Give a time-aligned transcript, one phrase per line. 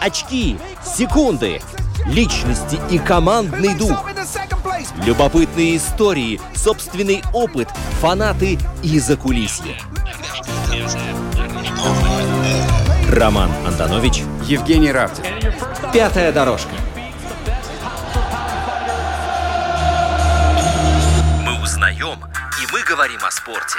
[0.00, 1.60] очки, секунды,
[2.06, 4.04] личности и командный дух.
[5.04, 7.68] Любопытные истории, собственный опыт,
[8.00, 9.76] фанаты и закулисье.
[13.10, 15.24] Роман Антонович, Евгений Равдин.
[15.92, 16.74] пятая дорожка.
[21.42, 22.18] «Мы узнаем,
[22.60, 23.78] и мы говорим о спорте».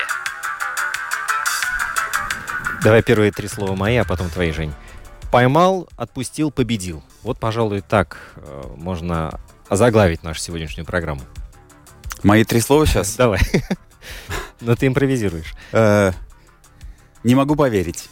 [2.83, 4.73] Давай первые три слова мои, а потом твои, Жень.
[5.31, 7.03] Поймал, отпустил, победил.
[7.23, 11.21] Вот, пожалуй, так э, можно озаглавить нашу сегодняшнюю программу.
[12.23, 13.15] Мои три слова сейчас.
[13.17, 13.39] Давай.
[14.61, 15.53] Но ты импровизируешь.
[15.73, 16.11] Э,
[17.23, 18.09] Не могу поверить.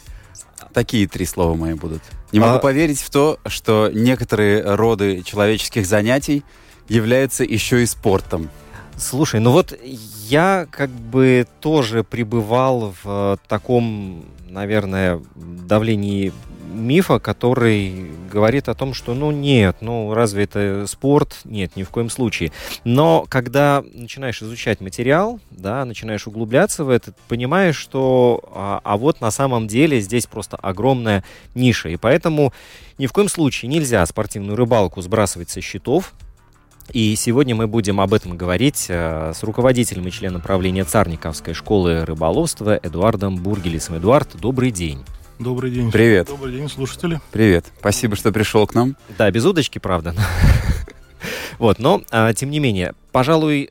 [0.74, 2.02] Такие три слова мои будут.
[2.32, 6.44] Не могу А- поверить в то, что некоторые роды человеческих занятий
[6.88, 8.50] являются еще и спортом.
[8.98, 16.32] Слушай, ну вот я как бы тоже пребывал в таком, наверное, давлении
[16.76, 21.40] мифа, который говорит о том, что ну нет, ну разве это спорт?
[21.44, 22.52] Нет, ни в коем случае.
[22.84, 29.20] Но когда начинаешь изучать материал, да, начинаешь углубляться в это, понимаешь, что а, а вот
[29.20, 31.24] на самом деле здесь просто огромная
[31.54, 31.88] ниша.
[31.88, 32.52] И поэтому
[32.98, 36.14] ни в коем случае нельзя спортивную рыбалку сбрасывать со счетов,
[36.92, 42.04] и сегодня мы будем об этом говорить э, с руководителем и членом правления Царниковской школы
[42.04, 43.98] рыболовства Эдуардом Бургелисом.
[43.98, 45.04] Эдуард, добрый день.
[45.38, 45.90] Добрый день.
[45.90, 46.28] Привет.
[46.28, 47.20] Добрый день, слушатели.
[47.30, 47.66] Привет.
[47.78, 48.96] Спасибо, что пришел к нам.
[49.18, 50.14] Да, без удочки, правда.
[51.58, 53.70] Вот, но, а, тем не менее, пожалуй,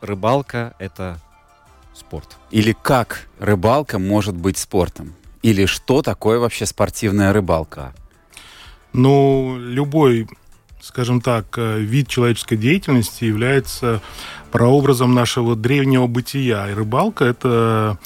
[0.00, 1.18] рыбалка это
[1.94, 2.36] спорт?
[2.50, 5.14] Или как рыбалка может быть спортом?
[5.42, 7.94] Или что такое вообще спортивная рыбалка?
[8.92, 10.28] Ну, любой,
[10.80, 14.00] скажем так, э, вид человеческой деятельности является
[14.52, 16.70] прообразом нашего древнего бытия.
[16.70, 17.98] И рыбалка– это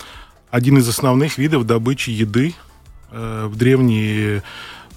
[0.51, 2.55] один из основных видов добычи еды.
[3.11, 4.43] Э, В древние,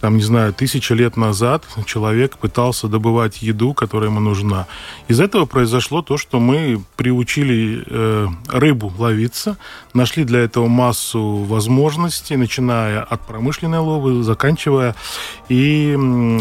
[0.01, 4.65] там, не знаю, тысячи лет назад человек пытался добывать еду, которая ему нужна.
[5.07, 9.57] Из этого произошло то, что мы приучили э, рыбу ловиться,
[9.93, 14.95] нашли для этого массу возможностей, начиная от промышленной ловы, заканчивая
[15.49, 15.95] и,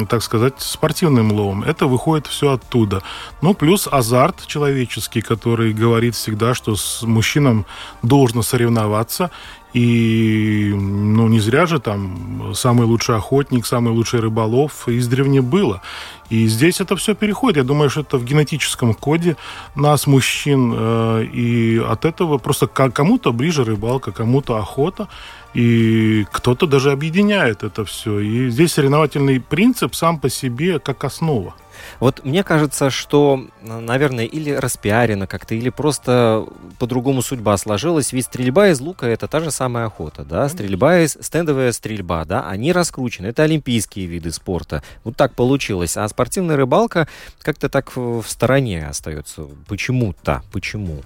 [0.09, 1.63] так сказать, спортивным ловом.
[1.63, 3.03] Это выходит все оттуда.
[3.43, 7.67] Ну, плюс азарт человеческий, который говорит всегда, что с мужчинам
[8.03, 9.31] должно соревноваться,
[9.73, 15.81] и, ну, не зря же там самый лучший охотник, самый лучший рыболов издревне было.
[16.29, 17.57] И здесь это все переходит.
[17.57, 19.37] Я думаю, что это в генетическом коде
[19.75, 25.09] нас, мужчин, э, и от этого просто кому-то ближе рыбалка, кому-то охота,
[25.55, 28.21] и кто-то даже объединяет это все.
[28.21, 31.55] И здесь соревновательный принцип сам по себе как основа.
[31.99, 36.47] Вот мне кажется, что, наверное, или распиарено как-то, или просто
[36.79, 38.13] по-другому судьба сложилась.
[38.13, 42.49] Ведь стрельба из лука это та же самая охота, да, стрельба из стендовая стрельба, да,
[42.49, 43.29] они раскручены.
[43.29, 44.83] Это олимпийские виды спорта.
[45.05, 45.97] Вот так получилось.
[45.97, 47.09] А спортивная рыбалка
[47.43, 49.47] как-то так в в стороне остается.
[49.67, 50.43] Почему-то.
[50.53, 51.03] Почему?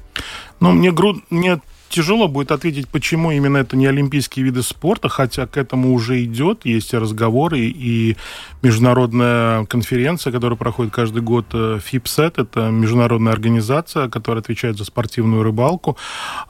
[0.60, 1.16] Ну, мне, гру...
[1.30, 6.22] мне тяжело будет ответить, почему именно это не олимпийские виды спорта, хотя к этому уже
[6.24, 8.16] идет, есть разговоры, и
[8.62, 15.42] международная конференция, которая проходит каждый год, э, ФИПСЕТ, это международная организация, которая отвечает за спортивную
[15.42, 15.96] рыбалку.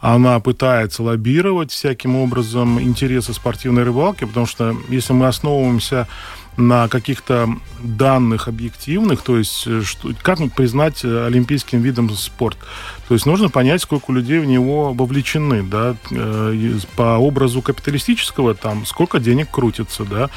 [0.01, 6.09] Она пытается лоббировать всяким образом интересы спортивной рыбалки, потому что если мы основываемся
[6.57, 7.49] на каких-то
[7.83, 12.59] данных объективных, то есть э, что, как признать э, олимпийским видом спорт.
[13.09, 18.87] То есть нужно понять, сколько людей в него вовлечены, да, э, по образу капиталистического, там,
[18.87, 20.31] сколько денег крутится, да,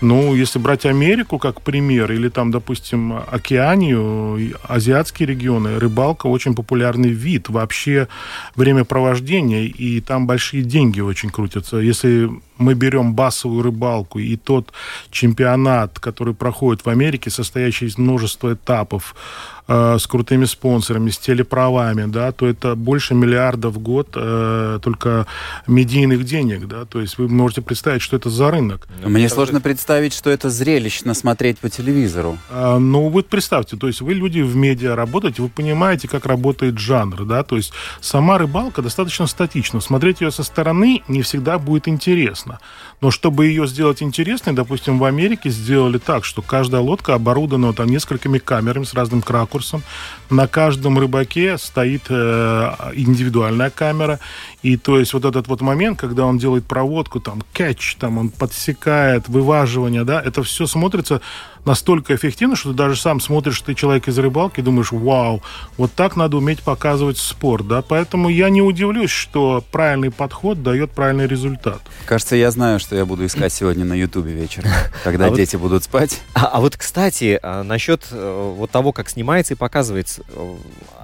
[0.00, 7.10] ну, если брать Америку как пример, или там, допустим, Океанию, азиатские регионы, рыбалка очень популярный
[7.10, 8.06] вид, вообще
[8.54, 11.78] времяпровождения, и там большие деньги очень крутятся.
[11.78, 14.72] Если мы берем басовую рыбалку и тот
[15.10, 19.14] чемпионат, который проходит в Америке, состоящий из множества этапов,
[19.68, 25.26] э, с крутыми спонсорами, с телеправами, да, то это больше миллиарда в год э, только
[25.66, 28.88] медийных денег, да, то есть вы можете представить, что это за рынок.
[29.04, 32.38] Мне сложно представить, что это зрелищно смотреть по телевизору.
[32.50, 36.78] А, ну, вы представьте, то есть вы люди в медиа работаете, вы понимаете, как работает
[36.78, 39.80] жанр, да, то есть сама рыбалка достаточно статична.
[39.80, 42.47] Смотреть ее со стороны не всегда будет интересно.
[42.48, 42.58] charisma.
[43.00, 47.88] Но чтобы ее сделать интересной, допустим, в Америке сделали так, что каждая лодка оборудована там
[47.88, 49.82] несколькими камерами с разным ракурсом.
[50.30, 54.18] На каждом рыбаке стоит э, индивидуальная камера.
[54.62, 58.30] И то есть вот этот вот момент, когда он делает проводку, там, кетч, там, он
[58.30, 61.20] подсекает, вываживание, да, это все смотрится
[61.64, 65.42] настолько эффективно, что ты даже сам смотришь, ты человек из рыбалки, думаешь, вау,
[65.76, 70.90] вот так надо уметь показывать спорт, да, поэтому я не удивлюсь, что правильный подход дает
[70.90, 71.80] правильный результат.
[72.06, 74.70] Кажется, я знаю, что я буду искать сегодня на Ютубе вечером,
[75.04, 76.20] когда а дети вот, будут спать.
[76.34, 80.56] А, а вот, кстати, а, насчет э, вот того, как снимается и показывается, э,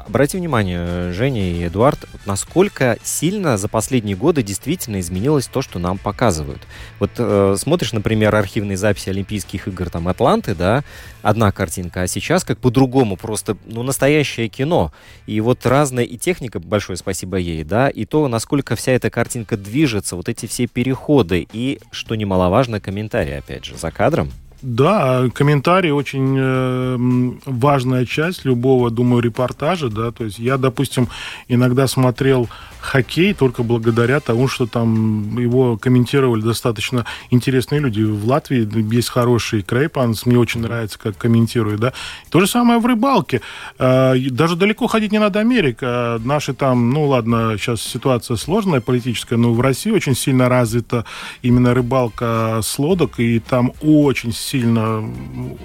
[0.06, 5.98] обрати внимание, Женя и Эдуард, насколько сильно за последние годы действительно изменилось то, что нам
[5.98, 6.62] показывают.
[6.98, 10.84] Вот э, смотришь, например, архивные записи Олимпийских игр там Атланты, да,
[11.24, 14.92] одна картинка, а сейчас как по-другому, просто, ну, настоящее кино.
[15.26, 19.56] И вот разная и техника, большое спасибо ей, да, и то, насколько вся эта картинка
[19.56, 24.30] движется, вот эти все переходы, и, что немаловажно, комментарии, опять же, за кадром.
[24.60, 26.96] Да, комментарий очень э,
[27.44, 31.08] важная часть любого, думаю, репортажа, да, то есть я, допустим,
[31.48, 32.48] иногда смотрел
[32.84, 38.02] хоккей только благодаря тому, что там его комментировали достаточно интересные люди.
[38.02, 41.92] В Латвии есть хороший Крейпанс, мне очень нравится, как комментирует, да.
[42.30, 43.40] То же самое в рыбалке.
[43.78, 46.20] А, даже далеко ходить не надо Америка.
[46.24, 51.04] Наши там, ну ладно, сейчас ситуация сложная политическая, но в России очень сильно развита
[51.42, 55.04] именно рыбалка с лодок, и там очень сильно,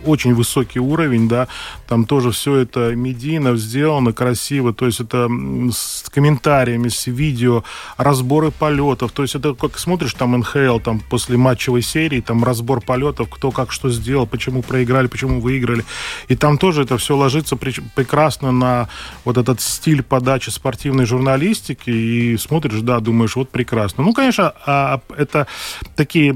[0.05, 1.47] очень высокий уровень, да,
[1.87, 5.29] там тоже все это медийно сделано, красиво, то есть это
[5.71, 7.63] с комментариями, с видео,
[7.97, 9.11] разборы полетов.
[9.11, 13.51] То есть это как смотришь там НХЛ, там после матчевой серии, там разбор полетов, кто
[13.51, 15.85] как что сделал, почему проиграли, почему выиграли.
[16.27, 18.89] И там тоже это все ложится прекрасно на
[19.25, 21.89] вот этот стиль подачи спортивной журналистики.
[21.89, 24.03] И смотришь, да, думаешь, вот прекрасно.
[24.03, 25.47] Ну, конечно, а, это
[25.95, 26.35] такие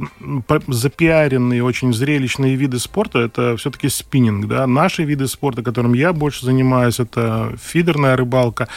[0.68, 4.68] запиаренные, очень зрелищные виды спорта, это все-таки спиннинг, да.
[4.68, 8.68] Наши виды спорта, которым я больше занимаюсь, это фидерная рыбалка.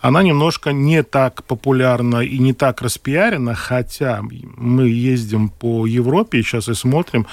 [0.00, 4.22] Она немножко не так так популярна и не так распиарена, хотя
[4.56, 7.26] мы ездим по Европе сейчас и смотрим,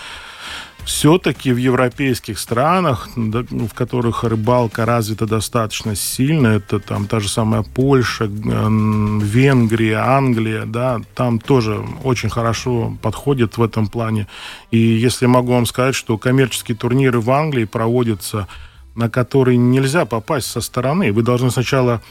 [0.85, 7.63] все-таки в европейских странах, в которых рыбалка развита достаточно сильно, это там та же самая
[7.63, 14.27] Польша, Венгрия, Англия, да, там тоже очень хорошо подходит в этом плане.
[14.69, 18.47] И если могу вам сказать, что коммерческие турниры в Англии проводятся,
[18.95, 21.11] на которые нельзя попасть со стороны.
[21.11, 22.01] Вы должны сначала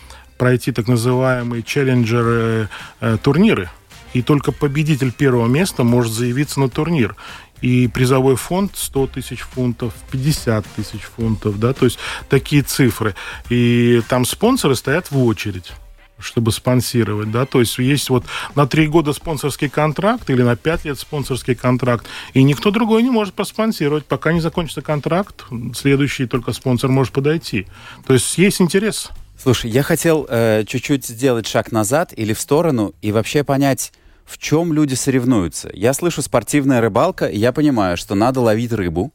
[0.45, 2.69] пройти так называемые челленджеры
[3.01, 3.71] э, турниры.
[4.13, 7.17] И только победитель первого места может заявиться на турнир.
[7.63, 11.99] И призовой фонд 100 тысяч фунтов, 50 тысяч фунтов, да, то есть
[12.29, 13.15] такие цифры.
[13.49, 15.73] И там спонсоры стоят в очередь
[16.21, 18.25] чтобы спонсировать, да, то есть есть вот
[18.55, 23.11] на три года спонсорский контракт или на пять лет спонсорский контракт, и никто другой не
[23.11, 25.45] может проспонсировать, пока не закончится контракт,
[25.75, 27.67] следующий только спонсор может подойти.
[28.07, 29.11] То есть есть интерес.
[29.41, 33.93] Слушай, я хотел э, чуть-чуть сделать шаг назад или в сторону и вообще понять,
[34.25, 35.71] в чем люди соревнуются.
[35.75, 39.13] Я слышу спортивная рыбалка, и я понимаю, что надо ловить рыбу,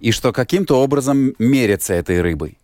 [0.00, 2.58] и что каким-то образом мериться этой рыбой.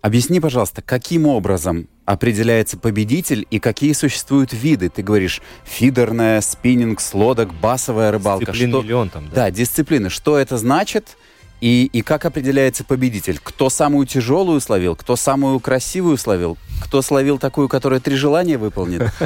[0.00, 4.90] Объясни, пожалуйста, каким образом определяется победитель и какие существуют виды?
[4.90, 8.44] Ты говоришь фидерная, спиннинг, лодок, басовая рыбалка.
[8.44, 8.82] Дисциплин что...
[8.82, 9.34] миллион там, да?
[9.34, 10.10] Да, дисциплины.
[10.10, 11.16] Что это значит?
[11.64, 13.40] И, и как определяется победитель?
[13.42, 19.10] Кто самую тяжелую словил, кто самую красивую словил, кто словил такую, которая три желания выполнит?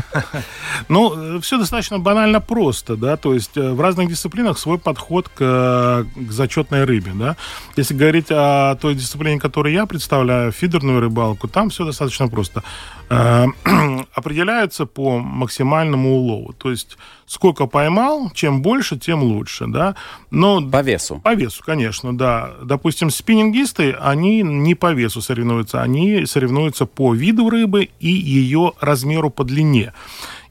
[0.89, 6.07] Ну, все достаточно банально просто, да, то есть э, в разных дисциплинах свой подход к,
[6.15, 7.37] к зачетной рыбе, да.
[7.77, 12.63] Если говорить о той дисциплине, которую я представляю, фидерную рыбалку, там все достаточно просто.
[13.11, 13.47] Э,
[14.15, 16.97] определяются по максимальному улову, то есть
[17.29, 19.95] сколько поймал, чем больше, тем лучше, да.
[20.31, 21.21] Но по весу.
[21.23, 22.55] По весу, конечно, да.
[22.65, 29.31] Допустим, спиннингисты, они не по весу соревнуются, они соревнуются по виду рыбы и ее размеру
[29.31, 29.93] по длине.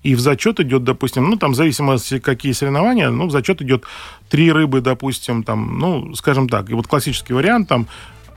[0.03, 3.84] И в зачет идет, допустим, ну, там, в зависимости, какие соревнования, ну, в зачет идет
[4.29, 7.88] три рыбы, допустим, там, ну, скажем так, и вот классический вариант, там,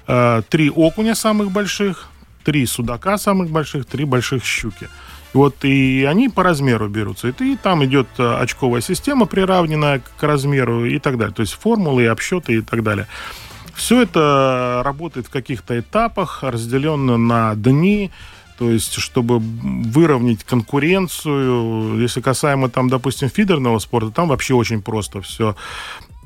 [0.09, 2.09] э, три окуня самых больших,
[2.43, 4.89] три судака самых больших, три больших щуки.
[5.33, 7.29] Вот и они по размеру берутся.
[7.29, 11.35] И там идет э, очковая система, приравненная к размеру и так далее.
[11.35, 13.07] То есть формулы, обсчеты и так далее.
[13.75, 18.11] Все это работает в каких-то этапах, разделенно на дни,
[18.61, 25.23] то есть, чтобы выровнять конкуренцию, если касаемо там, допустим, фидерного спорта, там вообще очень просто
[25.23, 25.57] все.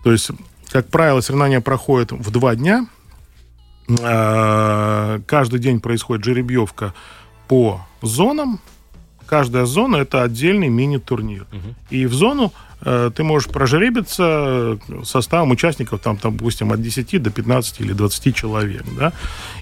[0.02, 0.30] То есть,
[0.68, 2.88] как правило, соревнования проходят в два дня.
[4.02, 6.92] А, каждый день происходит жеребьевка
[7.46, 8.58] по зонам.
[9.26, 11.46] Каждая зона это отдельный мини-турнир.
[11.52, 11.74] Угу.
[11.90, 12.52] И в зону
[12.82, 18.34] э, ты можешь прожеребиться составом участников, там, там, допустим, от 10 до 15 или 20
[18.34, 18.84] человек.
[18.98, 19.12] Да?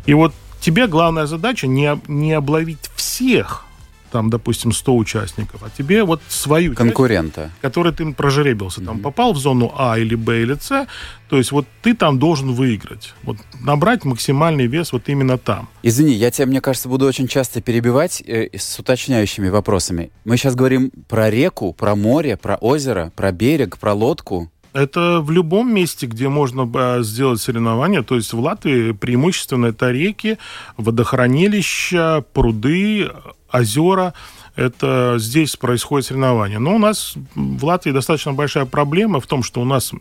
[0.07, 3.65] И вот тебе главная задача не, не обловить всех,
[4.13, 8.87] там, допустим, 100 участников, а тебе вот свою конкурента, часть, который ты прожеребился, mm-hmm.
[8.87, 10.87] там попал в зону А или Б или С,
[11.29, 15.69] то есть вот ты там должен выиграть, вот набрать максимальный вес вот именно там.
[15.83, 20.11] Извини, я тебя, мне кажется, буду очень часто перебивать э, с уточняющими вопросами.
[20.25, 24.51] Мы сейчас говорим про реку, про море, про озеро, про берег, про лодку.
[24.73, 28.03] Это в любом месте, где можно э, сделать соревнования.
[28.03, 30.39] То есть в Латвии преимущественно это реки,
[30.77, 33.11] водохранилища, пруды,
[33.53, 34.15] озера.
[34.57, 36.59] Это здесь происходит соревнование.
[36.59, 39.93] Но у нас в Латвии достаточно большая проблема в том, что у нас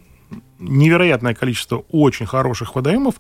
[0.62, 3.16] невероятное количество очень хороших водоемов,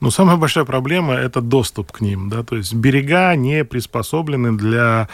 [0.00, 2.28] но самая большая проблема– это доступ к ним.
[2.28, 2.42] Да?
[2.42, 5.08] То есть берега не приспособлены для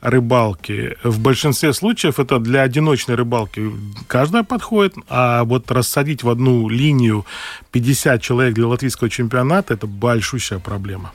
[0.00, 0.96] рыбалки.
[1.02, 3.70] В большинстве случаев это для одиночной рыбалки
[4.06, 7.26] каждая подходит, а вот рассадить в одну линию
[7.72, 11.12] 50 человек для латвийского чемпионата– это большущая проблема.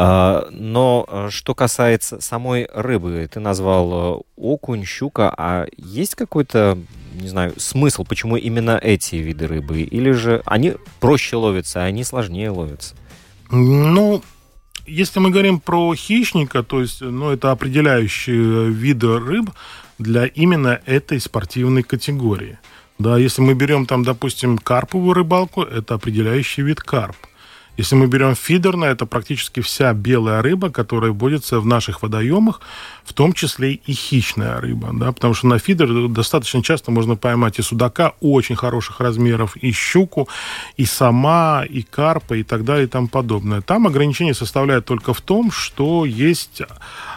[0.00, 6.78] А, но э, что касается самой рыбы, ты назвал э, окунь, щука, а есть какой-то
[7.20, 9.80] не знаю, смысл, почему именно эти виды рыбы?
[9.80, 12.94] Или же они проще ловятся, а они сложнее ловятся?
[13.50, 14.22] Ну,
[14.86, 19.50] если мы говорим про хищника, то есть, ну, это определяющие виды рыб
[19.98, 22.60] для именно этой спортивной категории.
[23.00, 27.16] Да, если мы берем там, допустим, карповую рыбалку, это определяющий вид карп.
[27.78, 32.60] Если мы берем фидерное, это практически вся белая рыба, которая водится в наших водоемах,
[33.04, 37.60] в том числе и хищная рыба, да, потому что на фидер достаточно часто можно поймать
[37.60, 40.28] и судака очень хороших размеров, и щуку,
[40.76, 43.60] и сама, и карпа, и так далее, и тому подобное.
[43.60, 46.62] Там ограничение составляет только в том, что есть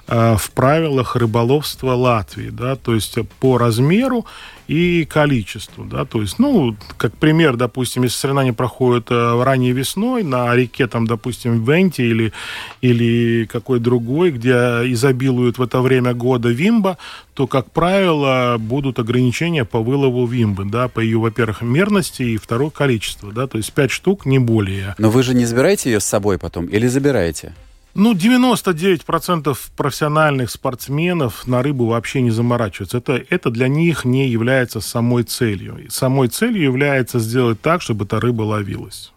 [0.08, 4.27] э, в правилах рыболовства Латвии, да, то есть по размеру
[4.72, 10.24] и количеству, да, то есть, ну, как пример, допустим, если соревнования проходят э, ранней весной
[10.24, 12.32] на реке, там, допустим, Венти или,
[12.80, 14.54] или какой другой, где
[14.94, 16.98] изобилуют в это время года вимба,
[17.34, 22.70] то, как правило, будут ограничения по вылову вимбы, да, по ее, во-первых, мерности и второе
[22.70, 24.96] количество, да, то есть 5 штук, не более.
[24.98, 27.54] Но вы же не забираете ее с собой потом или забираете?
[27.93, 33.00] Ну, 99% профессиональных спортсменов на рыбу вообще не заморачиваются.
[33.00, 35.77] Это, это для них не является самой целью.
[35.77, 39.12] И самой целью является сделать так, чтобы эта рыба ловилась.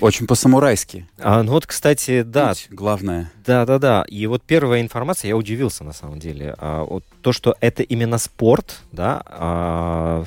[0.00, 1.06] Очень по-самурайски.
[1.18, 2.48] А, ну вот, кстати, да.
[2.48, 3.30] Путь главное.
[3.44, 4.04] Да, да, да.
[4.08, 6.54] И вот первая информация, я удивился на самом деле.
[6.58, 10.24] А, вот то, что это именно спорт, да, а,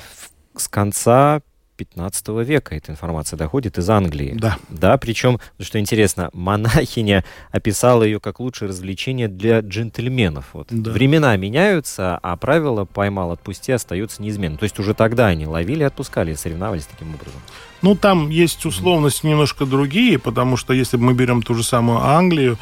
[0.56, 1.42] с конца
[1.78, 4.34] 15 века эта информация доходит из Англии.
[4.36, 4.58] Да.
[4.68, 10.46] Да, причем, что интересно, монахиня описала ее как лучшее развлечение для джентльменов.
[10.54, 10.66] Вот.
[10.70, 10.90] Да.
[10.90, 14.58] Времена меняются, а правила «поймал, отпусти» остаются неизменным.
[14.58, 17.40] То есть уже тогда они ловили, отпускали, соревновались таким образом.
[17.80, 22.58] Ну, там есть условности немножко другие, потому что если мы берем ту же самую Англию,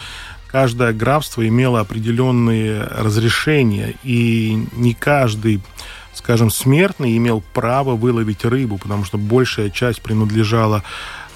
[0.48, 5.62] каждое графство имело определенные разрешения, и не каждый
[6.26, 10.82] скажем, смертный имел право выловить рыбу, потому что большая часть принадлежала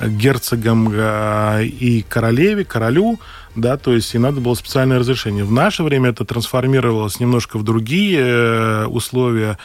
[0.01, 3.21] герцогам э, и королеве, королю,
[3.55, 5.45] да, то есть и надо было специальное разрешение.
[5.45, 9.59] В наше время это трансформировалось немножко в другие э, условия.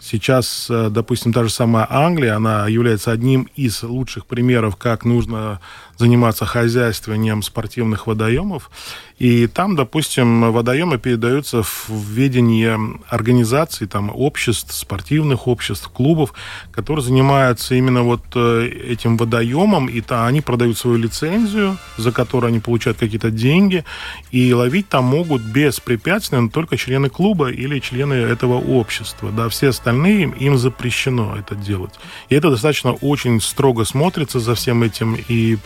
[0.00, 5.60] Сейчас, э, допустим, та же самая Англия, она является одним из лучших примеров, как нужно
[5.96, 8.70] заниматься хозяйствованием спортивных водоемов.
[9.18, 12.76] И там, допустим, водоемы передаются в ведение
[13.08, 16.34] организаций, там, обществ, спортивных обществ, клубов,
[16.72, 22.48] которые занимаются именно вот э, этим водоемом, и то они продают свою лицензию, за которую
[22.48, 23.84] они получают какие-то деньги,
[24.32, 29.30] и ловить там могут беспрепятственно только члены клуба или члены этого общества.
[29.30, 31.94] Да, все остальные им запрещено это делать.
[32.28, 35.58] И это достаточно очень строго смотрится за всем этим, и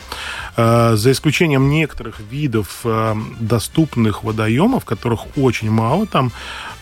[0.56, 6.32] за исключением некоторых видов э, доступных водоемов, которых очень мало там,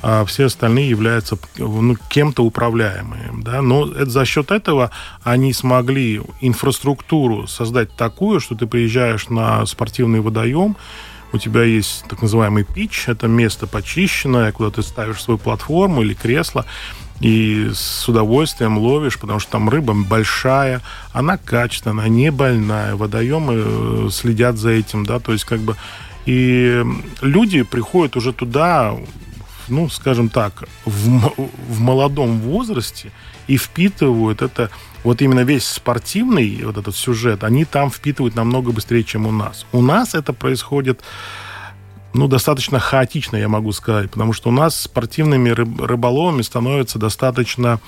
[0.02, 3.32] а все остальные являются ну, кем-то управляемые.
[3.38, 3.62] Да?
[3.62, 4.90] Но это, за счет этого
[5.22, 10.76] они смогли инфраструктуру создать такую, что ты приезжаешь на спортивный водоем,
[11.32, 16.14] у тебя есть так называемый пич, это место почищенное, куда ты ставишь свою платформу или
[16.14, 16.64] кресло,
[17.20, 24.08] и с удовольствием ловишь, потому что там рыба большая, она качественная, не больная, водоемы э,
[24.10, 25.76] следят за этим, да, то есть как бы
[26.26, 26.84] и
[27.20, 28.96] люди приходят уже туда,
[29.68, 31.32] ну, скажем так, в,
[31.68, 33.12] в молодом возрасте
[33.46, 34.70] и впитывают это,
[35.02, 39.66] вот именно весь спортивный вот этот сюжет, они там впитывают намного быстрее, чем у нас.
[39.72, 41.02] У нас это происходит
[42.14, 47.80] ну, достаточно хаотично, я могу сказать, потому что у нас спортивными рыб, рыболовами становится достаточно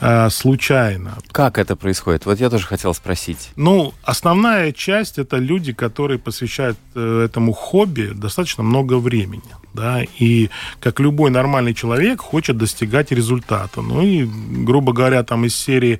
[0.00, 1.18] э, случайно.
[1.30, 2.26] Как это происходит?
[2.26, 3.50] Вот я тоже хотел спросить.
[3.54, 9.42] Ну, основная часть это люди, которые посвящают э, этому хобби достаточно много времени.
[9.72, 13.80] Да, и как любой нормальный человек хочет достигать результата.
[13.82, 15.98] Ну и, грубо говоря, там из серии,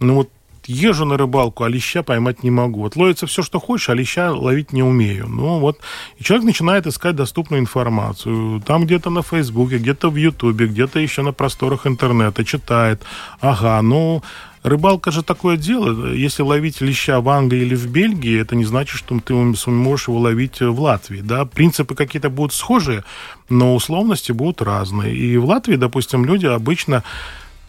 [0.00, 0.30] ну вот
[0.66, 2.80] езжу на рыбалку, а леща поймать не могу.
[2.80, 5.26] Вот ловится все, что хочешь, а леща ловить не умею.
[5.28, 5.80] Ну вот,
[6.18, 8.60] и человек начинает искать доступную информацию.
[8.66, 13.02] Там где-то на Фейсбуке, где-то в Ютубе, где-то еще на просторах интернета читает.
[13.40, 14.22] Ага, ну,
[14.66, 16.12] Рыбалка же такое дело.
[16.12, 20.18] Если ловить леща в Англии или в Бельгии, это не значит, что ты сможешь его
[20.18, 21.20] ловить в Латвии.
[21.20, 21.44] Да?
[21.44, 23.04] Принципы какие-то будут схожие,
[23.48, 25.14] но условности будут разные.
[25.14, 27.04] И в Латвии, допустим, люди обычно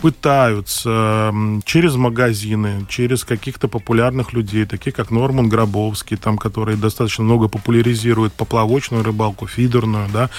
[0.02, 1.34] пытаются
[1.66, 8.34] через магазины, через каких-то популярных людей, таких как Норман Гробовский, там, которые достаточно много популяризируют
[8.34, 10.30] поплавочную рыбалку, фидерную, да.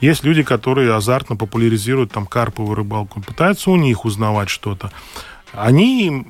[0.00, 4.92] Есть люди, которые азартно популяризируют там карповую рыбалку, пытаются у них узнавать что-то.
[5.52, 6.26] Они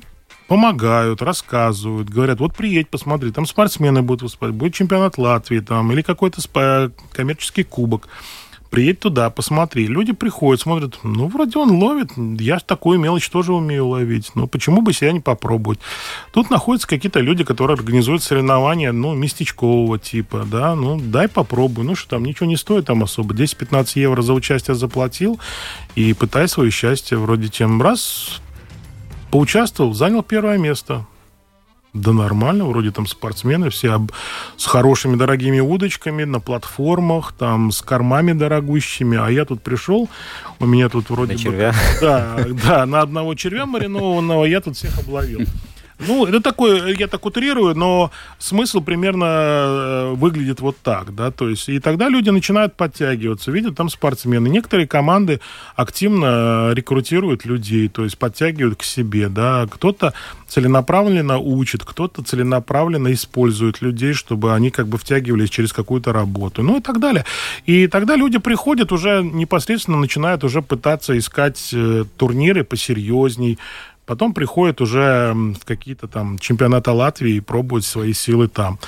[0.47, 6.01] помогают, рассказывают, говорят, вот приедь, посмотри, там спортсмены будут выступать, будет чемпионат Латвии там, или
[6.01, 6.41] какой-то
[7.13, 8.09] коммерческий кубок
[8.69, 9.87] приедь туда, посмотри.
[9.87, 14.81] Люди приходят, смотрят, ну, вроде он ловит, я такую мелочь тоже умею ловить, ну, почему
[14.81, 15.79] бы себя не попробовать?
[16.31, 21.95] Тут находятся какие-то люди, которые организуют соревнования, ну, местечкового типа, да, ну, дай попробуй, ну,
[21.95, 25.39] что там, ничего не стоит там особо, 10-15 евро за участие заплатил,
[25.95, 28.41] и пытай свое счастье, вроде тем раз
[29.31, 31.05] поучаствовал, занял первое место.
[31.93, 34.11] Да нормально, вроде там спортсмены все об...
[34.57, 40.07] с хорошими дорогими удочками на платформах, там с кормами дорогущими, а я тут пришел,
[40.59, 41.43] у меня тут вроде на бы...
[41.43, 41.73] червя?
[41.99, 45.41] Да, да, на одного червя маринованного я тут всех обловил.
[45.99, 51.49] Ну, это такое, я так утрирую, но смысл примерно э, выглядит вот так, да, то
[51.49, 54.47] есть, и тогда люди начинают подтягиваться, видят там спортсмены.
[54.47, 55.41] Некоторые команды
[55.75, 60.13] активно рекрутируют людей, то есть подтягивают к себе, да, кто-то
[60.47, 66.77] целенаправленно учит, кто-то целенаправленно использует людей, чтобы они как бы втягивались через какую-то работу, ну
[66.77, 67.25] и так далее.
[67.65, 73.59] И тогда люди приходят уже непосредственно начинают уже пытаться искать э, турниры посерьезней,
[74.09, 78.79] Потом приходят уже какие-то там чемпионаты Латвии и пробуют свои силы там.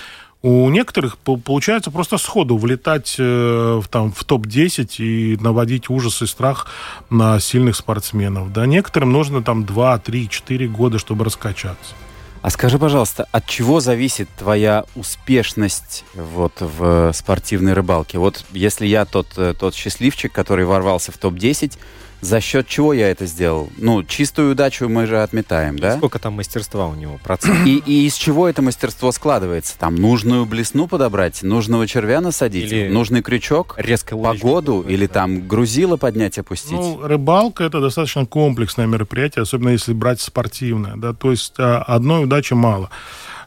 [0.41, 6.25] У некоторых получается просто сходу влетать э, в, там, в топ-10 и наводить ужас и
[6.25, 6.65] страх
[7.11, 8.51] на сильных спортсменов.
[8.51, 11.93] Да, некоторым нужно там 2, 3, 4 года, чтобы раскачаться.
[12.41, 18.17] А скажи, пожалуйста, от чего зависит твоя успешность вот в спортивной рыбалке?
[18.17, 21.77] Вот если я тот, э, тот счастливчик, который ворвался в топ-10,
[22.21, 23.69] за счет чего я это сделал?
[23.77, 25.97] Ну, чистую удачу мы же отметаем, да?
[25.97, 27.19] Сколько там мастерства у него?
[27.23, 27.67] Процент?
[27.67, 29.77] И, и из чего это мастерство складывается?
[29.77, 35.13] Там нужную блесну подобрать, нужного червя насадить, Или нужный крючок, резко погоду, или да.
[35.13, 36.71] там грузило поднять, опустить?
[36.73, 42.25] Ну, рыбалка это достаточно комплексное мероприятие, особенно если брать спортивное, да, то есть а, одной
[42.25, 42.91] удачи мало.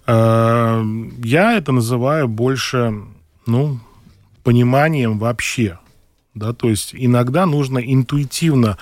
[0.06, 0.84] А,
[1.22, 2.92] я это называю больше,
[3.46, 3.78] ну,
[4.42, 5.78] пониманием вообще
[6.34, 8.76] да, то есть иногда нужно интуитивно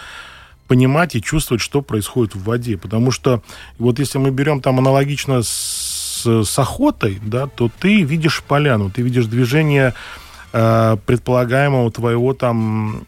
[0.69, 3.43] понимать и чувствовать, что происходит в воде, потому что
[3.79, 9.03] вот если мы берем там аналогично с, с охотой, да, то ты видишь поляну, ты
[9.03, 9.95] видишь движение
[10.53, 13.07] э, предполагаемого твоего там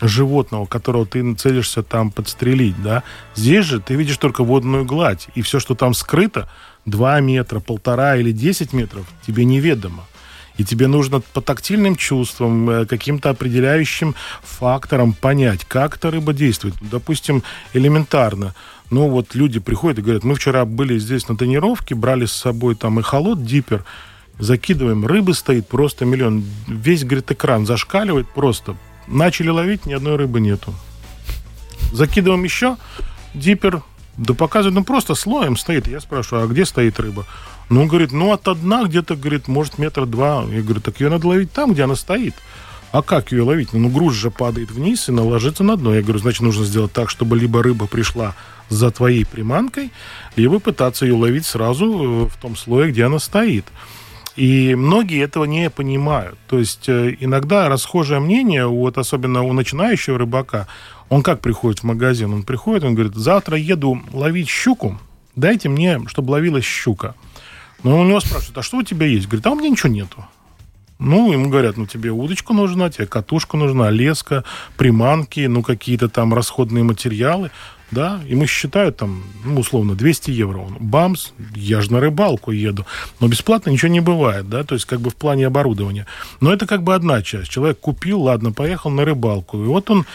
[0.00, 3.02] животного, которого ты целишься там подстрелить, да.
[3.34, 6.48] Здесь же ты видишь только водную гладь, и все, что там скрыто,
[6.86, 10.04] 2 метра, полтора или 10 метров, тебе неведомо
[10.56, 16.74] и тебе нужно по тактильным чувствам, э, каким-то определяющим факторам понять, как эта рыба действует.
[16.80, 18.54] Допустим, элементарно.
[18.90, 22.74] Ну вот люди приходят и говорят, мы вчера были здесь на тренировке, брали с собой
[22.76, 23.84] там эхолот, диппер,
[24.38, 26.44] закидываем, рыбы стоит просто миллион.
[26.68, 28.76] Весь, говорит, экран зашкаливает просто.
[29.06, 30.72] Начали ловить, ни одной рыбы нету.
[31.92, 32.76] Закидываем еще,
[33.34, 33.82] диппер,
[34.16, 35.88] да показывает, ну просто слоем стоит.
[35.88, 37.26] Я спрашиваю, а где стоит рыба?
[37.68, 40.44] Ну, он говорит, ну, от одна где-то, говорит, может, метра два.
[40.50, 42.34] Я говорю, так ее надо ловить там, где она стоит.
[42.92, 43.72] А как ее ловить?
[43.72, 45.94] Ну, груз же падает вниз и наложится на дно.
[45.94, 48.34] Я говорю, значит, нужно сделать так, чтобы либо рыба пришла
[48.68, 49.90] за твоей приманкой,
[50.36, 53.64] либо пытаться ее ловить сразу э, в том слое, где она стоит.
[54.36, 56.38] И многие этого не понимают.
[56.48, 60.66] То есть э, иногда расхожее мнение, вот особенно у начинающего рыбака,
[61.08, 62.32] он как приходит в магазин?
[62.32, 64.98] Он приходит, он говорит, завтра еду ловить щуку,
[65.36, 67.14] дайте мне, чтобы ловилась щука.
[67.84, 69.26] Но у него спрашивают, а что у тебя есть?
[69.26, 70.24] Говорит, а у меня ничего нету.
[70.98, 74.44] Ну, ему говорят, ну, тебе удочка нужна, тебе катушка нужна, леска,
[74.76, 77.50] приманки, ну, какие-то там расходные материалы
[77.94, 80.58] да, и мы считают там, ну, условно, 200 евро.
[80.58, 82.84] Он, бамс, я же на рыбалку еду.
[83.20, 86.06] Но бесплатно ничего не бывает, да, то есть как бы в плане оборудования.
[86.40, 87.50] Но это как бы одна часть.
[87.50, 89.62] Человек купил, ладно, поехал на рыбалку.
[89.62, 90.06] И вот он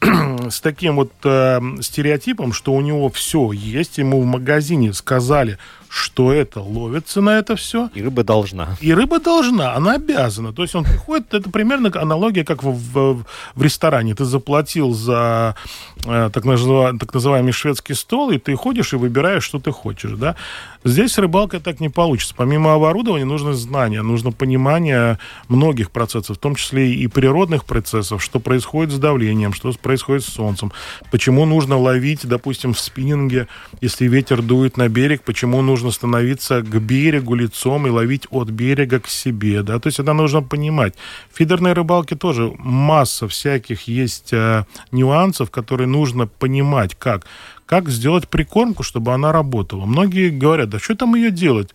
[0.50, 6.32] с таким вот э, стереотипом, что у него все есть, ему в магазине сказали, что
[6.32, 7.90] это ловится на это все.
[7.94, 8.76] И рыба должна.
[8.80, 10.52] И рыба должна, она обязана.
[10.52, 14.14] То есть он приходит, это примерно аналогия, как в, в, в ресторане.
[14.14, 15.56] Ты заплатил за
[16.04, 20.12] э, так, называ, так называемый шведский стол, и ты ходишь и выбираешь, что ты хочешь.
[20.12, 20.36] Да?
[20.84, 22.34] Здесь рыбалка так не получится.
[22.36, 25.18] Помимо оборудования нужно знание, нужно понимание
[25.48, 30.28] многих процессов, в том числе и природных процессов, что происходит с давлением, что происходит с
[30.28, 30.72] солнцем,
[31.10, 33.48] почему нужно ловить, допустим, в спиннинге,
[33.80, 39.00] если ветер дует на берег, почему нужно становиться к берегу лицом и ловить от берега
[39.00, 39.62] к себе.
[39.62, 39.78] Да?
[39.78, 40.94] То есть это нужно понимать.
[41.32, 47.26] В фидерной рыбалке тоже масса всяких есть э, нюансов, которые нужно понимать, как
[47.66, 49.84] как сделать прикормку, чтобы она работала.
[49.84, 51.70] Многие говорят, да что там ее делать?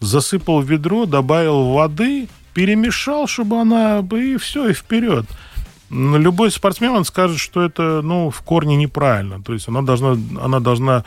[0.00, 3.98] Засыпал ведро, добавил воды, перемешал, чтобы она...
[4.12, 5.26] И все, и вперед.
[5.90, 9.42] Любой спортсмен, он скажет, что это, ну, в корне неправильно.
[9.42, 11.04] То есть она должна, она должна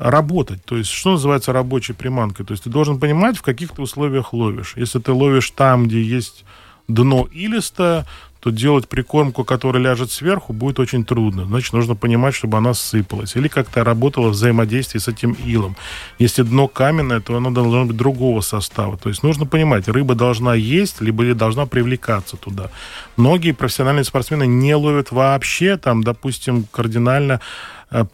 [0.00, 0.64] работать.
[0.64, 2.46] То есть, что называется рабочей приманкой?
[2.46, 4.74] То есть, ты должен понимать, в каких ты условиях ловишь.
[4.76, 6.44] Если ты ловишь там, где есть
[6.88, 8.06] дно илистое,
[8.40, 11.44] то делать прикормку, которая ляжет сверху, будет очень трудно.
[11.44, 13.36] Значит, нужно понимать, чтобы она сыпалась.
[13.36, 15.76] Или как-то работала взаимодействие с этим илом.
[16.18, 18.96] Если дно каменное, то оно должно быть другого состава.
[18.96, 22.70] То есть нужно понимать, рыба должна есть, либо должна привлекаться туда.
[23.16, 27.40] Многие профессиональные спортсмены не ловят вообще, там, допустим, кардинально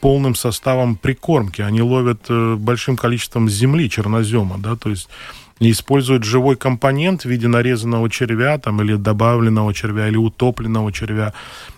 [0.01, 1.62] полным составом прикормки.
[1.62, 5.09] Они ловят э, большим количеством земли, чернозема, да, то есть
[5.59, 11.33] используют живой компонент в виде нарезанного червя там, или добавленного червя, или утопленного червя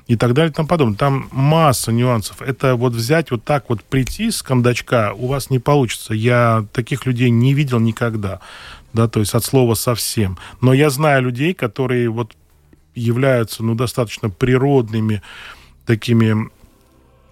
[0.08, 0.96] и так далее и тому подобное.
[0.96, 2.42] Там масса нюансов.
[2.42, 6.14] Это вот взять вот так вот прийти с кондачка у вас не получится.
[6.14, 8.40] Я таких людей не видел никогда.
[8.92, 10.38] Да, то есть от слова совсем.
[10.60, 12.34] Но я знаю людей, которые вот
[12.94, 15.22] являются ну, достаточно природными
[15.86, 16.48] такими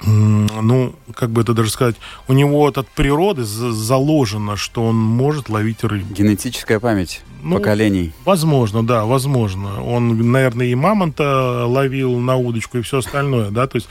[0.04, 1.96] ну, как бы это даже сказать,
[2.28, 6.12] у него от природы заложено, что он может ловить рыбу.
[6.12, 8.12] Генетическая память ну, поколений.
[8.24, 9.82] Возможно, да, возможно.
[9.82, 13.88] Он, наверное, и мамонта ловил на удочку и все остальное, да, то есть,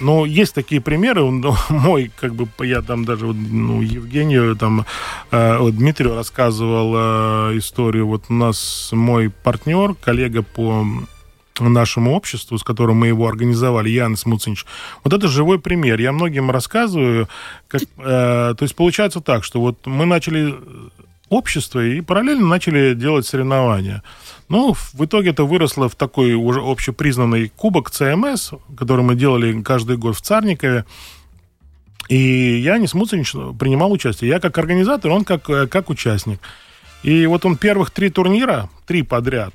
[0.00, 4.84] но есть такие примеры, ну, мой, как бы, я там даже, ну, Евгению, там,
[5.30, 10.86] э, Дмитрию рассказывал э, историю, вот у нас мой партнер, коллега по
[11.60, 14.64] нашему обществу, с которым мы его организовали, Янис Муцинч.
[15.04, 16.00] Вот это живой пример.
[16.00, 17.28] Я многим рассказываю.
[17.68, 20.54] Как, э, то есть получается так, что вот мы начали
[21.28, 24.02] общество и параллельно начали делать соревнования.
[24.48, 29.96] Ну, в итоге это выросло в такой уже общепризнанный кубок ЦМС, который мы делали каждый
[29.96, 30.84] год в Царникове.
[32.08, 34.30] И я, не Муцинич, принимал участие.
[34.30, 36.40] Я как организатор, он как, э, как участник.
[37.02, 39.52] И вот он первых три турнира, три подряд,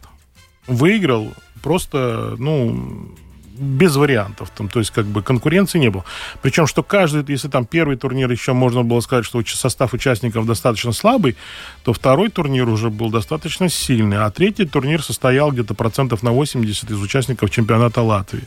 [0.68, 3.10] выиграл просто, ну,
[3.58, 4.50] без вариантов.
[4.56, 6.04] Там, то есть, как бы конкуренции не было.
[6.42, 10.92] Причем, что каждый, если там первый турнир еще можно было сказать, что состав участников достаточно
[10.92, 11.36] слабый,
[11.84, 16.92] то второй турнир уже был достаточно сильный, а третий турнир состоял где-то процентов на 80
[16.92, 18.44] из участников чемпионата Латвии.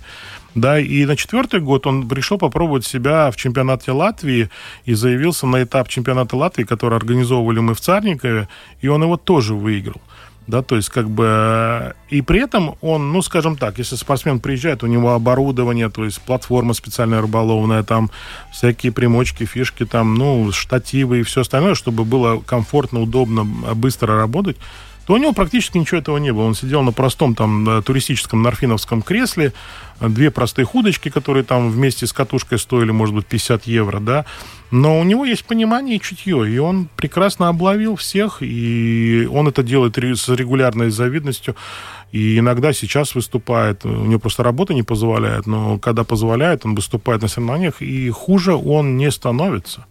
[0.54, 4.48] Да, и на четвертый год он пришел попробовать себя в чемпионате Латвии
[4.86, 8.48] и заявился на этап чемпионата Латвии, который организовывали мы в Царникове,
[8.80, 10.00] и он его тоже выиграл
[10.46, 14.82] да, то есть как бы и при этом он, ну, скажем так, если спортсмен приезжает,
[14.84, 18.10] у него оборудование, то есть платформа специальная рыболовная, там
[18.52, 24.56] всякие примочки, фишки, там, ну, штативы и все остальное, чтобы было комфортно, удобно, быстро работать,
[25.06, 26.44] то у него практически ничего этого не было.
[26.44, 29.52] Он сидел на простом там туристическом норфиновском кресле,
[30.00, 34.24] две простые удочки, которые там вместе с катушкой стоили, может быть, 50 евро, да,
[34.70, 39.62] но у него есть понимание и чутье, и он прекрасно обловил всех, и он это
[39.62, 41.54] делает с регулярной завидностью.
[42.12, 47.22] И иногда сейчас выступает, у него просто работа не позволяет, но когда позволяет, он выступает
[47.22, 49.86] на соревнованиях, и хуже он не становится.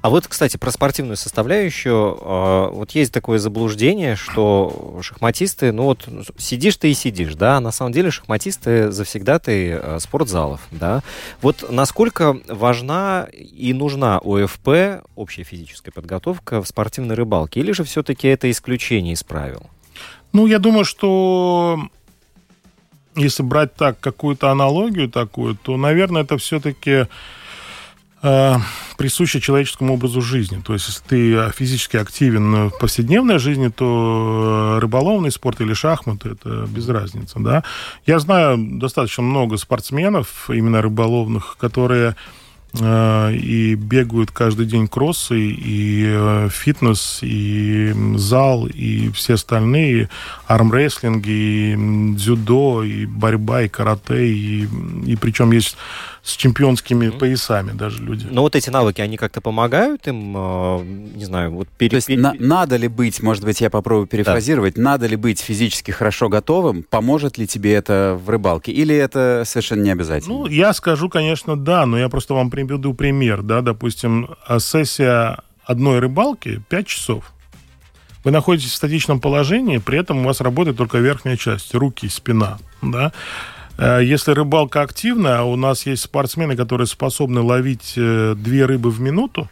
[0.00, 2.18] А вот, кстати, про спортивную составляющую.
[2.20, 6.08] А, вот есть такое заблуждение, что шахматисты, ну вот
[6.38, 11.02] сидишь ты и сидишь, да, на самом деле шахматисты завсегда ты э, спортзалов, да.
[11.42, 18.28] Вот насколько важна и нужна ОФП, общая физическая подготовка в спортивной рыбалке, или же все-таки
[18.28, 19.68] это исключение из правил?
[20.32, 21.78] Ну, я думаю, что
[23.16, 27.06] если брать так какую-то аналогию такую, то, наверное, это все-таки
[28.22, 28.54] э,
[28.96, 30.62] присуще человеческому образу жизни.
[30.64, 36.66] То есть, если ты физически активен в повседневной жизни, то рыболовный спорт или шахматы это
[36.68, 37.38] без разницы.
[37.40, 37.64] Да?
[38.06, 42.39] Я знаю достаточно много спортсменов, именно рыболовных, которые э,
[42.74, 50.08] и бегают каждый день кроссы, и э, фитнес, и зал, и все остальные,
[50.50, 54.68] армрестлинги, и дзюдо, и борьба, и карате, и,
[55.06, 55.76] и причем есть
[56.24, 57.18] с чемпионскими mm-hmm.
[57.18, 58.26] поясами даже люди.
[58.28, 60.82] Но вот эти навыки, они как-то помогают им, э,
[61.14, 61.90] не знаю, вот пере...
[61.90, 64.82] То есть на, надо ли быть, может быть, я попробую перефразировать, да.
[64.82, 69.82] надо ли быть физически хорошо готовым, поможет ли тебе это в рыбалке, или это совершенно
[69.82, 70.34] не обязательно?
[70.34, 76.00] Ну, я скажу, конечно, да, но я просто вам приведу пример, да, допустим, сессия одной
[76.00, 77.32] рыбалки 5 часов.
[78.22, 82.58] Вы находитесь в статичном положении, при этом у вас работает только верхняя часть, руки, спина,
[82.82, 83.12] да.
[83.78, 88.90] Э, если рыбалка активная, а у нас есть спортсмены, которые способны ловить э, две рыбы
[88.90, 89.48] в минуту,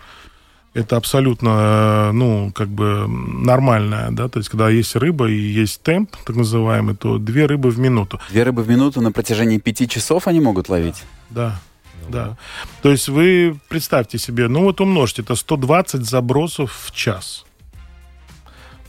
[0.74, 5.82] это абсолютно, э, ну, как бы нормальное, да, то есть когда есть рыба и есть
[5.82, 8.20] темп, так называемый, то две рыбы в минуту.
[8.28, 11.04] Две рыбы в минуту на протяжении пяти часов они могут ловить?
[11.30, 11.58] Да,
[12.06, 12.26] да.
[12.26, 12.36] да.
[12.82, 17.46] То есть вы представьте себе, ну вот умножьте, это 120 забросов в час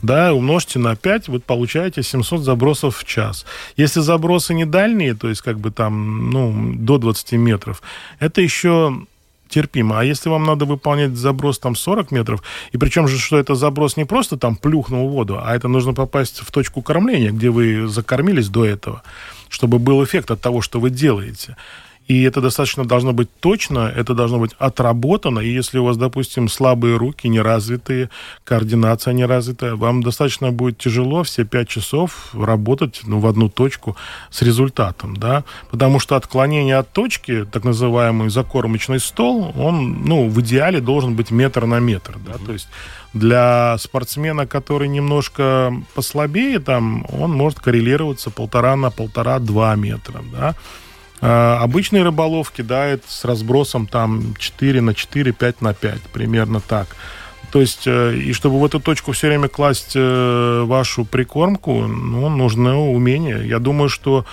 [0.02, 3.44] да, умножьте на 5, вы получаете 700 забросов в час.
[3.76, 7.82] Если забросы не дальние, то есть как бы там, ну, до 20 метров,
[8.18, 8.94] это еще
[9.50, 10.00] терпимо.
[10.00, 13.96] А если вам надо выполнять заброс там 40 метров, и причем же, что это заброс
[13.96, 17.88] не просто там плюхнул в воду, а это нужно попасть в точку кормления, где вы
[17.88, 19.02] закормились до этого,
[19.48, 21.56] чтобы был эффект от того, что вы делаете.
[22.10, 25.38] И это достаточно должно быть точно, это должно быть отработано.
[25.38, 28.10] И если у вас, допустим, слабые руки, неразвитые,
[28.42, 33.96] координация неразвитая, вам достаточно будет тяжело все пять часов работать ну, в одну точку
[34.28, 35.16] с результатом.
[35.16, 35.44] Да?
[35.70, 41.30] Потому что отклонение от точки, так называемый закормочный стол, он ну, в идеале должен быть
[41.30, 42.16] метр на метр.
[42.26, 42.44] Да?
[42.44, 42.66] То есть
[43.14, 50.24] для спортсмена, который немножко послабее, там, он может коррелироваться полтора на полтора-два метра.
[50.32, 50.56] Да?
[51.22, 56.60] А, обычные рыболовки, да, это с разбросом там 4 на 4, 5 на 5, примерно
[56.60, 56.96] так.
[57.52, 62.28] То есть, э, и чтобы в эту точку все время класть э, вашу прикормку, ну,
[62.28, 63.46] нужно умение.
[63.46, 64.24] Я думаю, что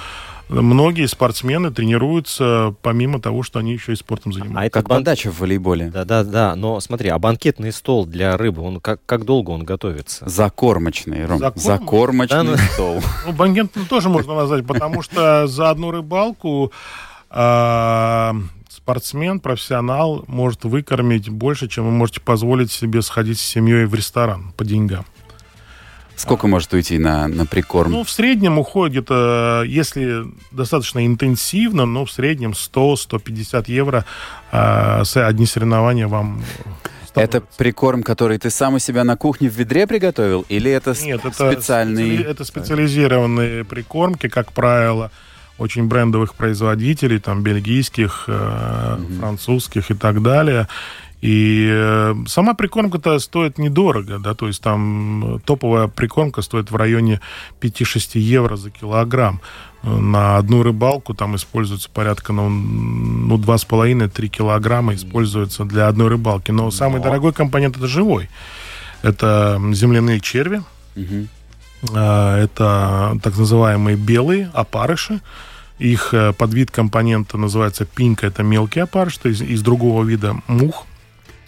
[0.49, 4.61] многие спортсмены тренируются помимо того, что они еще и спортом занимаются.
[4.61, 4.97] А это как бан...
[4.97, 5.89] бандача в волейболе.
[5.89, 6.55] Да, да, да.
[6.55, 10.27] Но смотри, а банкетный стол для рыбы, он как, как долго он готовится?
[10.27, 11.39] Закормочный, Ром.
[11.39, 11.59] Закорм...
[11.59, 12.57] Закормочный да, ну...
[12.57, 13.01] стол.
[13.25, 16.71] Ну, банкетный тоже можно назвать, потому что за одну рыбалку
[17.29, 18.35] а,
[18.69, 24.53] спортсмен, профессионал может выкормить больше, чем вы можете позволить себе сходить с семьей в ресторан
[24.55, 25.05] по деньгам.
[26.17, 27.91] Сколько может уйти на, на прикорм?
[27.91, 34.03] Ну, в среднем уходит где-то, если достаточно интенсивно, но в среднем 100-150 евро
[34.51, 36.41] э, одни соревнования вам
[37.15, 40.45] это прикорм, который ты сам у себя на кухне в ведре приготовил?
[40.49, 42.17] Или это Нет, специальный...
[42.17, 45.11] это, это специализированные прикормки, как правило,
[45.57, 49.19] очень брендовых производителей, там, бельгийских, э, mm-hmm.
[49.19, 50.67] французских и так далее.
[51.21, 57.21] И э, сама прикормка-то стоит недорого, да, то есть там топовая прикормка стоит в районе
[57.59, 59.41] 5-6 евро за килограмм.
[59.81, 66.51] На одну рыбалку там используется порядка, ну, ну 2,5-3 килограмма используется для одной рыбалки.
[66.51, 68.29] Но самый дорогой компонент это живой.
[69.01, 70.61] Это земляные черви,
[70.95, 71.27] угу.
[71.83, 75.21] это так называемые белые опарыши,
[75.79, 80.87] их э, подвид компонента называется пинка, это мелкий опарыш, то есть из другого вида мух,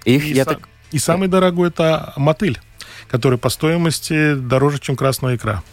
[0.06, 0.68] их, и, я так...
[0.92, 2.60] и самый дорогой это мотыль,
[3.08, 5.64] который по стоимости дороже, чем красная икра.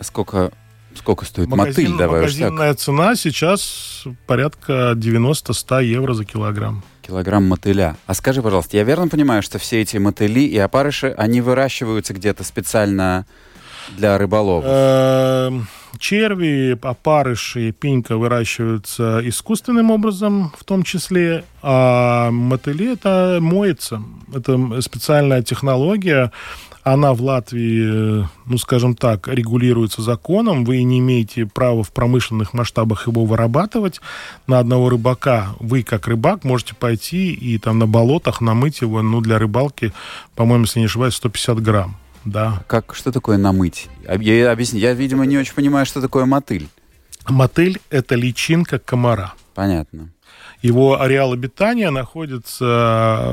[0.00, 0.52] Сколько,
[0.96, 1.98] сколько стоит Магазин, мотыль?
[1.98, 6.82] Давай магазинная цена сейчас порядка 90-100 евро за килограмм.
[7.02, 7.96] Килограмм мотыля.
[8.06, 12.44] А скажи, пожалуйста, я верно понимаю, что все эти мотыли и опарыши, они выращиваются где-то
[12.44, 13.26] специально
[13.96, 15.52] для рыболова?
[15.98, 24.02] Черви, опарыши, пенька выращиваются искусственным образом, в том числе, а мотыли это моется.
[24.34, 26.32] Это специальная технология,
[26.82, 30.64] она в Латвии, ну, скажем так, регулируется законом.
[30.64, 34.00] Вы не имеете права в промышленных масштабах его вырабатывать.
[34.48, 39.20] На одного рыбака вы, как рыбак, можете пойти и там на болотах намыть его, ну,
[39.20, 39.92] для рыбалки,
[40.34, 41.96] по-моему, если не ошибаюсь, 150 грамм.
[42.24, 42.62] Да.
[42.66, 43.88] Как, что такое намыть?
[44.06, 44.78] Об- Я объясню.
[44.80, 46.68] Я, видимо, не очень понимаю, что такое мотыль.
[47.28, 49.34] Мотыль– это личинка комара.
[49.54, 50.10] Понятно.
[50.62, 52.64] Его ареал обитания находится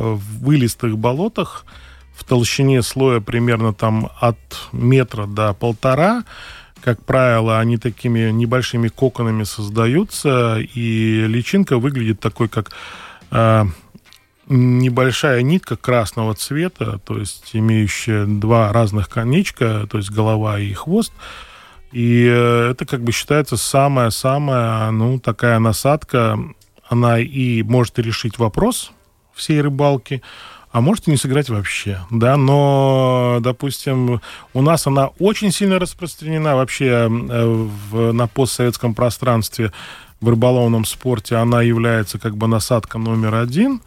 [0.02, 1.66] в вылистых болотах
[2.14, 4.38] в толщине слоя примерно там от
[4.74, 6.26] метра до полтора.
[6.84, 12.72] Как правило, они такими небольшими коконами создаются, и личинка выглядит такой, как
[13.32, 13.66] э,
[14.50, 21.14] небольшая нитка красного цвета, то есть имеющая два разных конечка, то есть голова и хвост.
[21.92, 26.38] И э, это как бы считается самая-самая, ну, такая насадка.
[26.88, 28.92] Она и может решить вопрос
[29.34, 30.22] всей рыбалки,
[30.72, 34.22] а может и не сыграть вообще, да, но, допустим,
[34.54, 39.72] у нас она очень сильно распространена вообще э, в, на постсоветском пространстве,
[40.22, 43.82] в рыболовном спорте она является как бы насадка номер один,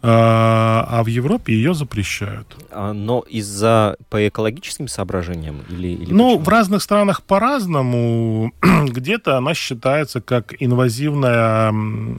[0.00, 2.56] а а в Европе ее запрещают.
[2.70, 6.44] А, но из-за по экологическим соображениям или, или Ну, почему?
[6.44, 8.52] в разных странах по-разному.
[8.86, 12.18] Где-то она считается как инвазивная м,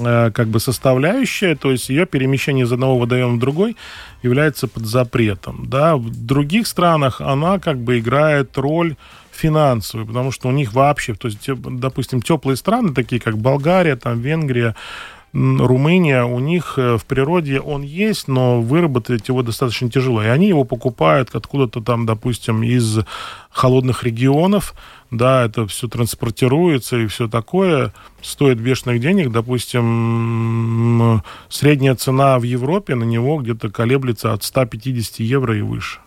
[0.00, 3.76] э, как бы составляющая, то есть ее перемещение из одного водоема в другой
[4.22, 5.66] является под запретом.
[5.68, 5.96] Да?
[5.96, 8.96] В других странах она как бы играет роль
[9.30, 14.20] финансовую, потому что у них вообще, то есть, допустим, теплые страны, такие как Болгария, там,
[14.20, 14.74] Венгрия,
[15.32, 20.22] Румыния, у них э, в природе он есть, но выработать его достаточно тяжело.
[20.22, 22.98] И они его покупают откуда-то там, допустим, из
[23.50, 24.74] холодных регионов,
[25.10, 29.30] да, это все транспортируется и все такое, стоит бешеных денег.
[29.30, 36.00] Допустим, средняя цена в Европе на него где-то колеблется от 150 евро и выше.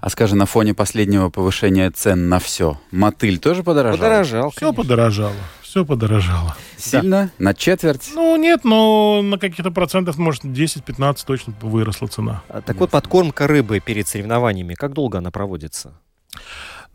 [0.00, 3.96] А скажи, на фоне последнего повышения цен на все, мотыль тоже подорожал?
[3.98, 4.50] подорожал.
[4.50, 4.82] Все конечно.
[4.82, 5.34] подорожало,
[5.74, 6.54] все подорожало.
[6.76, 7.32] Сильно?
[7.40, 8.12] На четверть?
[8.14, 12.44] Ну, нет, но на каких-то процентов, может, 10-15 точно выросла цена.
[12.48, 15.94] А, Так вот, подкормка рыбы перед соревнованиями, как долго она проводится?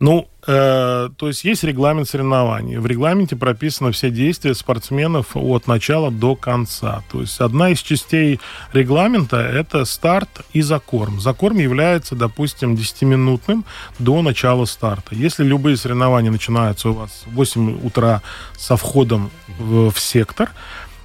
[0.00, 2.78] Ну, э, то есть есть регламент соревнований.
[2.78, 7.02] В регламенте прописаны все действия спортсменов от начала до конца.
[7.12, 8.40] То есть одна из частей
[8.72, 11.20] регламента– это старт и закорм.
[11.20, 13.64] Закорм является, допустим, 10-минутным
[13.98, 15.14] до начала старта.
[15.14, 18.22] Если любые соревнования начинаются у вас в 8 утра
[18.56, 20.50] со входом в, в сектор,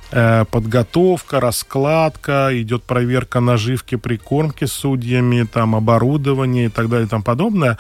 [0.10, 7.78] подготовка, раскладка, идет проверка наживки, прикормки судьями, там, оборудование и так далее и тому подобное.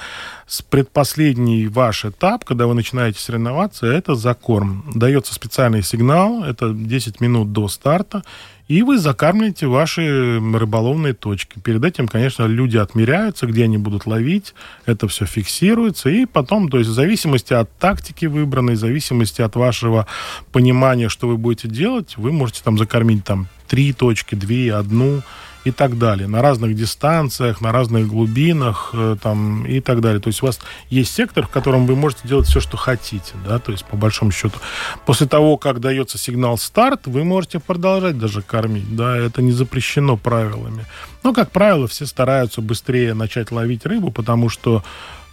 [0.48, 4.86] С предпоследний ваш этап, когда вы начинаете соревноваться, это закорм.
[4.94, 8.24] Дается специальный сигнал, это 10 минут до старта,
[8.67, 11.60] и вы закармливаете ваши рыболовные точки.
[11.60, 16.80] Перед этим, конечно, люди отмеряются, где они будут ловить, это все фиксируется, и потом, то
[16.80, 20.08] есть в зависимости от тактики выбранной, в зависимости от вашего
[20.51, 25.21] понимания, что вы будете делать, вы можете там закормить там три точки, две, одну
[25.65, 26.28] и так далее.
[26.28, 30.21] На разных дистанциях, на разных глубинах э, там, и так далее.
[30.21, 30.60] То есть у вас
[30.91, 34.32] есть сектор, в котором вы можете делать все, что хотите, да, то есть по большому
[34.32, 34.60] счету.
[35.06, 40.17] После того, как дается сигнал старт, вы можете продолжать даже кормить, да, это не запрещено
[40.17, 40.86] правилами.
[41.23, 44.84] Но, как правило, все стараются быстрее начать ловить рыбу, потому что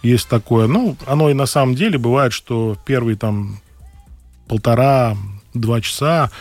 [0.01, 3.59] есть такое, ну, оно и на самом деле бывает, что первые там
[4.47, 6.31] полтора-два часа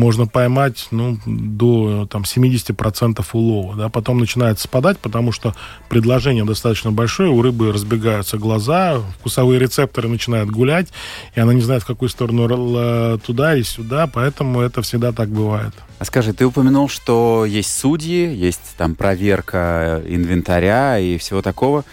[0.00, 3.76] можно поймать ну, до там, 70% улова.
[3.76, 3.88] Да?
[3.90, 5.54] Потом начинает спадать, потому что
[5.88, 10.88] предложение достаточно большое, у рыбы разбегаются глаза, вкусовые рецепторы начинают гулять,
[11.34, 15.74] и она не знает, в какую сторону туда и сюда, поэтому это всегда так бывает.
[15.98, 21.84] А скажи, ты упомянул, что есть судьи, есть там проверка инвентаря и всего такого.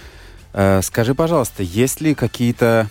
[0.53, 2.89] Э, скажи, пожалуйста, есть ли какие-то...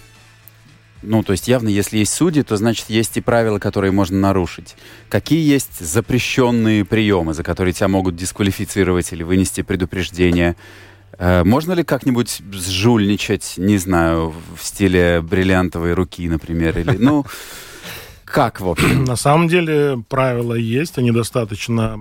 [1.07, 4.75] Ну, то есть явно, если есть судьи, то значит есть и правила, которые можно нарушить.
[5.09, 10.57] Какие есть запрещенные приемы, за которые тебя могут дисквалифицировать или вынести предупреждение?
[11.19, 17.25] Э, Можно ли как-нибудь сжульничать, не знаю, в стиле бриллиантовой руки, например, или, ну,
[18.25, 19.05] как, в общем?
[19.05, 22.01] На самом деле правила есть, они достаточно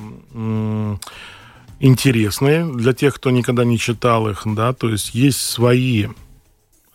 [1.80, 6.08] интересные для тех, кто никогда не читал их, да, то есть есть свои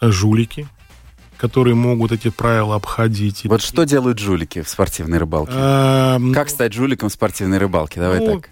[0.00, 0.66] жулики,
[1.40, 3.42] которые могут эти правила обходить.
[3.44, 5.52] Вот что делают жулики в спортивной рыбалке?
[5.56, 7.98] Эм, Как стать жуликом в спортивной рыбалке?
[7.98, 8.50] Давай ну, так.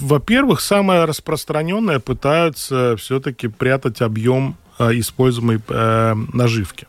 [0.00, 6.86] Во-первых, самое распространенное пытаются все-таки прятать объем э, используемой э, наживки.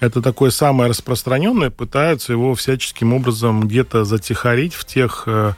[0.00, 5.52] Это такое самое распространенное, пытаются его всяческим образом где-то затихарить в тех э,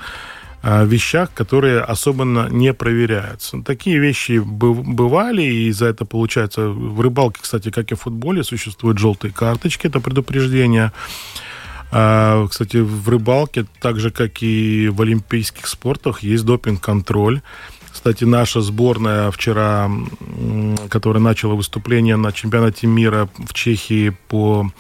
[0.63, 3.63] вещах, которые особенно не проверяются.
[3.63, 8.45] Такие вещи быв- бывали, и за это получается в рыбалке, кстати, как и в футболе,
[8.45, 10.93] существуют желтые карточки, это предупреждение.
[11.93, 17.41] А, Кстати, в рыбалке, так же, как и в олимпийских спортах, есть допинг-контроль.
[17.93, 19.91] Кстати, наша сборная вчера,
[20.89, 24.71] которая начала выступление на чемпионате мира в Чехии по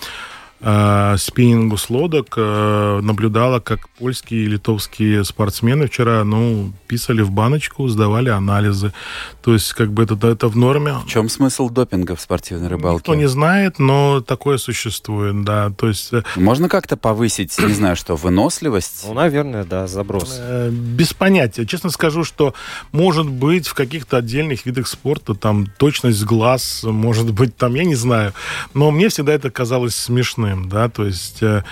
[0.61, 7.31] э, спиннингу с лодок, э, наблюдала, как польские и литовские спортсмены вчера, ну, писали в
[7.31, 8.93] баночку, сдавали анализы.
[9.43, 10.95] То есть, как бы это, это в норме.
[11.05, 12.99] В чем смысл допинга в спортивной рыбалке?
[12.99, 15.71] Никто не знает, но такое существует, да.
[15.71, 19.05] То есть э, Можно как-то повысить, не знаю что, выносливость?
[19.07, 20.37] Ну, наверное, да, заброс.
[20.41, 21.67] Э, Без понятия.
[21.67, 22.55] Честно скажу, что
[22.93, 27.95] может быть в каких-то отдельных видах спорта там точность глаз, может быть там, я не
[27.95, 28.33] знаю.
[28.75, 31.43] Но мне всегда это казалось смешным, да, то есть...
[31.43, 31.63] э,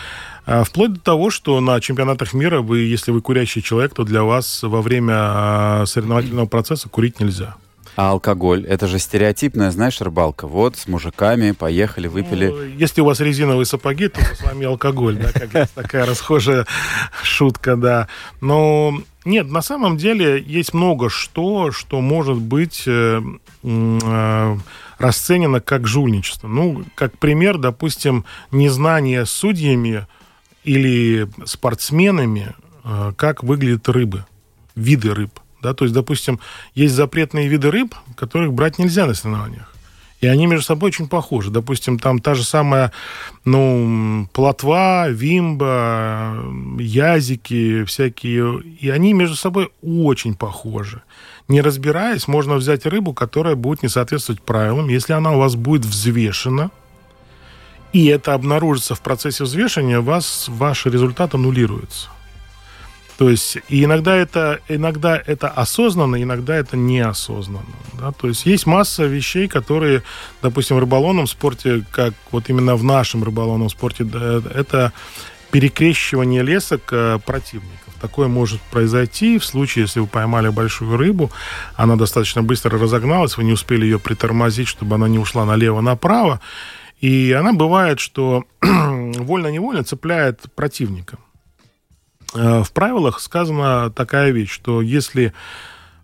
[0.51, 4.23] а Вплоть до того, что на чемпионатах мира вы, если вы курящий человек, то для
[4.23, 7.57] вас во время а, соревновательного процесса курить нельзя.
[7.97, 8.65] А алкоголь?
[8.65, 10.47] Это же стереотипная, знаешь, рыбалка.
[10.47, 12.47] Вот, с мужиками поехали, выпили.
[12.47, 16.65] Ну, если у вас резиновые сапоги, то с вами алкоголь, да, как такая расхожая
[17.23, 18.09] шутка, да.
[18.41, 23.21] Но нет, на самом деле есть много что, что может быть э,
[23.65, 24.57] э,
[24.99, 26.49] расценено как жульничество.
[26.49, 30.07] Ну, как пример, допустим, незнание судьями
[30.65, 34.25] или спортсменами, э, как выглядят рыбы,
[34.75, 35.41] виды рыб.
[35.63, 35.75] Да?
[35.75, 36.41] То есть, допустим,
[36.75, 39.73] есть запретные виды рыб, которых брать нельзя на соревнованиях.
[40.21, 41.51] И они между собой очень похожи.
[41.51, 42.93] Допустим, там та же самая,
[43.45, 46.43] ну, плотва, вимба,
[46.79, 48.61] язики всякие.
[48.81, 51.03] И они между собой очень похожи.
[51.49, 54.89] Не разбираясь, можно взять рыбу, которая будет не соответствовать правилам.
[54.89, 56.71] Если она у вас будет взвешена,
[57.93, 62.11] и это обнаружится в процессе взвешивания, вас ваш результат аннулируется.
[63.17, 67.65] То есть и иногда это, иногда это осознанно, иногда это неосознанно.
[67.99, 68.13] Да?
[68.13, 70.05] То есть есть масса вещей, которые,
[70.41, 74.93] допустим, в рыболовном спорте, как вот именно в нашем рыболовном спорте, это
[75.51, 77.88] перекрещивание лесок э, противников.
[78.01, 81.31] Такое может произойти в случае, если вы поймали большую рыбу,
[81.77, 86.41] она достаточно быстро разогналась, вы не успели ее притормозить, чтобы она не ушла налево-направо,
[87.01, 91.19] и она бывает, что вольно-невольно цепляет противника.
[92.35, 95.33] Э, В правилах сказана такая вещь, что если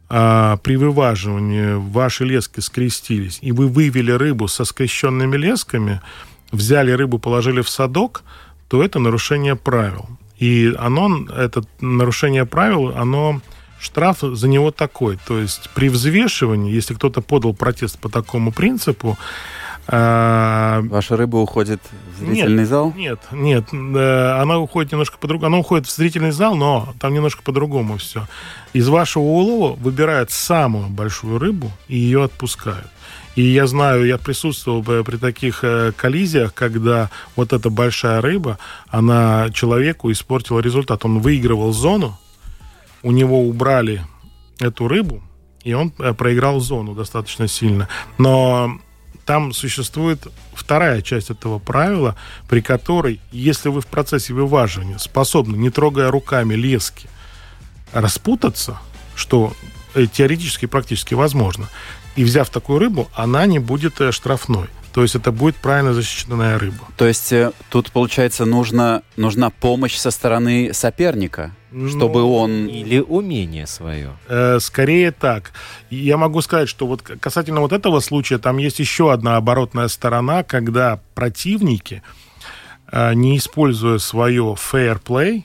[0.09, 6.01] а, при вываживании ваши лески скрестились, и вы вывели рыбу со скрещенными лесками,
[6.53, 8.23] взяли рыбу, положили в садок,
[8.69, 10.07] то это нарушение правил.
[10.45, 13.41] И оно, это нарушение правил, оно
[13.81, 15.19] штраф за него такой.
[15.27, 19.17] То есть при взвешивании, если кто-то подал протест по такому принципу,
[19.87, 21.81] а, Ваша рыба уходит
[22.17, 22.93] в зрительный нет, зал?
[22.97, 25.47] Нет, нет, э, она уходит немножко по-другому.
[25.49, 28.27] Она уходит в зрительный зал, но там немножко по-другому все.
[28.73, 32.89] Из вашего улова выбирают самую большую рыбу и ее отпускают.
[33.37, 38.59] И я знаю, я присутствовал бы при таких э, коллизиях, когда вот эта большая рыба,
[38.89, 41.05] она человеку испортила результат.
[41.05, 42.19] Он выигрывал зону,
[43.03, 44.03] у него убрали
[44.61, 45.23] эту рыбу,
[45.65, 47.89] и он э, проиграл зону достаточно сильно.
[48.19, 48.79] Но
[49.25, 52.15] там существует вторая часть этого правила,
[52.49, 57.09] при которой, если вы в процессе вываживания способны, не трогая руками лески,
[57.93, 58.79] распутаться,
[59.17, 59.55] что
[59.95, 61.69] э, теоретически и практически возможно,
[62.17, 64.69] и взяв такую рыбу, она не будет э, штрафной.
[64.95, 66.87] То есть это будет правильно защищенная рыба.
[66.97, 72.67] То есть э, тут, получается, нужно, нужна помощь со стороны соперника, чтобы Ну, он...
[72.67, 74.13] Или умение свое.
[74.29, 75.51] Э, скорее так.
[75.91, 80.45] Я могу сказать, что вот касательно вот этого случая, там есть еще одна оборотная сторона,
[80.45, 82.05] когда противники,
[82.93, 85.43] э, не используя свое fair play,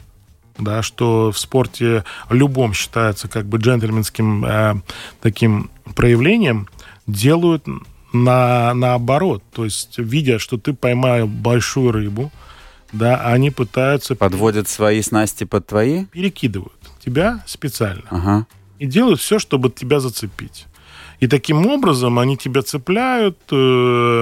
[0.60, 4.76] да, что в спорте любом считается как бы джентльменским э,
[5.22, 6.68] таким проявлением,
[7.07, 7.66] делают
[8.14, 9.43] на, наоборот.
[9.51, 12.32] То есть, видя, что ты поймал большую рыбу,
[12.91, 16.05] да, они пытаются Подводят свои снасти под твои?
[16.05, 18.45] перекидывают тебя специально Ага.
[18.78, 20.66] и делают все, чтобы тебя зацепить.
[21.20, 23.56] И таким образом они тебя цепляют, э,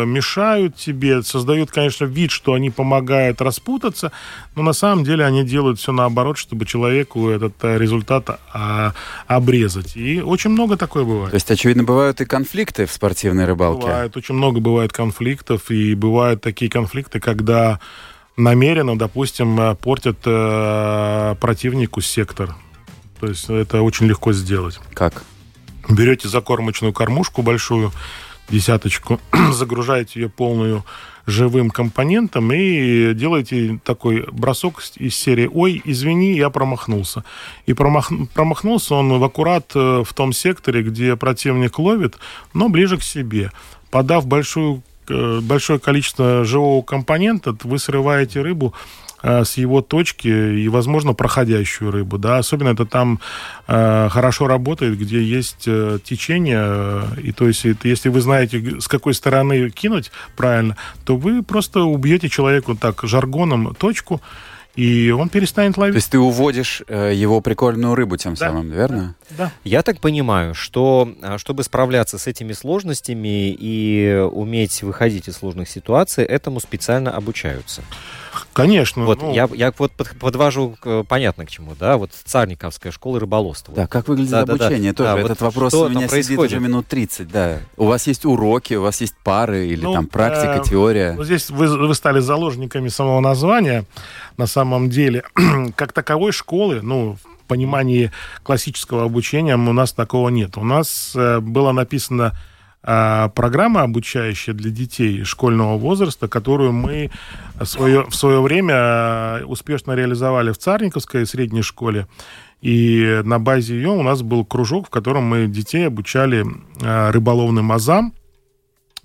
[0.05, 4.11] мешают тебе, создают, конечно, вид, что они помогают распутаться,
[4.55, 8.93] но на самом деле они делают все наоборот, чтобы человеку этот э, результат а,
[9.27, 9.95] обрезать.
[9.95, 11.29] И очень много такое бывает.
[11.31, 13.81] То есть, очевидно, бывают и конфликты в спортивной рыбалке.
[13.83, 17.79] Бывает, очень много бывает конфликтов, и бывают такие конфликты, когда
[18.37, 22.55] намеренно, допустим, э, портят э, противнику сектор.
[23.19, 24.79] То есть это очень легко сделать.
[24.93, 25.23] Как?
[25.89, 27.91] Берете закормочную кормушку большую,
[28.49, 29.19] десяточку,
[29.51, 30.83] загружаете ее полную
[31.25, 37.23] живым компонентом и делаете такой бросок из серии «Ой, извини, я промахнулся».
[37.65, 38.11] И промах...
[38.33, 42.17] промахнулся он в аккурат э, в том секторе, где противник ловит,
[42.53, 43.51] но ближе к себе.
[43.91, 48.73] Подав большую, э, большое количество живого компонента, вы срываете рыбу
[49.23, 53.19] с его точки и, возможно, проходящую рыбу, да, особенно это там
[53.67, 58.79] э, хорошо работает, где есть э, течение, э, и то есть это, если вы знаете,
[58.79, 64.21] с какой стороны кинуть правильно, то вы просто убьете человеку так жаргоном точку,
[64.77, 65.95] и он перестанет ловить.
[65.95, 69.15] То есть ты уводишь э, его прикольную рыбу тем Да, самым, верно?
[69.31, 69.51] Да.
[69.63, 75.67] Я так понимаю, что а, чтобы справляться с этими сложностями и уметь выходить из сложных
[75.67, 77.81] ситуаций, этому специально обучаются.
[78.53, 79.05] Конечно.
[79.05, 83.19] Вот ну, я, я вот под- подвожу к- понятно к чему, да, вот Царниковская школа
[83.19, 83.73] рыболовства.
[83.73, 84.65] Да, как выглядит Да, да, да.
[84.65, 85.09] обучение тоже.
[85.13, 86.51] Да, Этот вот вопрос у меня там сидит происходит?
[86.51, 87.59] уже минут 30, да.
[87.77, 91.13] У вас есть уроки, у вас есть пары или Ну, там практика, э, теория.
[91.15, 93.85] Вот здесь вы, вы стали заложниками самого названия.
[94.37, 95.23] На самом деле,
[95.75, 98.11] как таковой школы, ну, в понимании
[98.43, 100.57] классического обучения у нас такого нет.
[100.57, 102.56] У нас э, была написана э,
[102.87, 107.11] программа обучающая для детей школьного возраста, которую мы
[107.63, 112.07] свое, в свое время э, успешно реализовали в Царниковской средней школе.
[112.61, 116.45] И на базе ее у нас был кружок, в котором мы детей обучали
[116.81, 118.13] э, рыболовным азам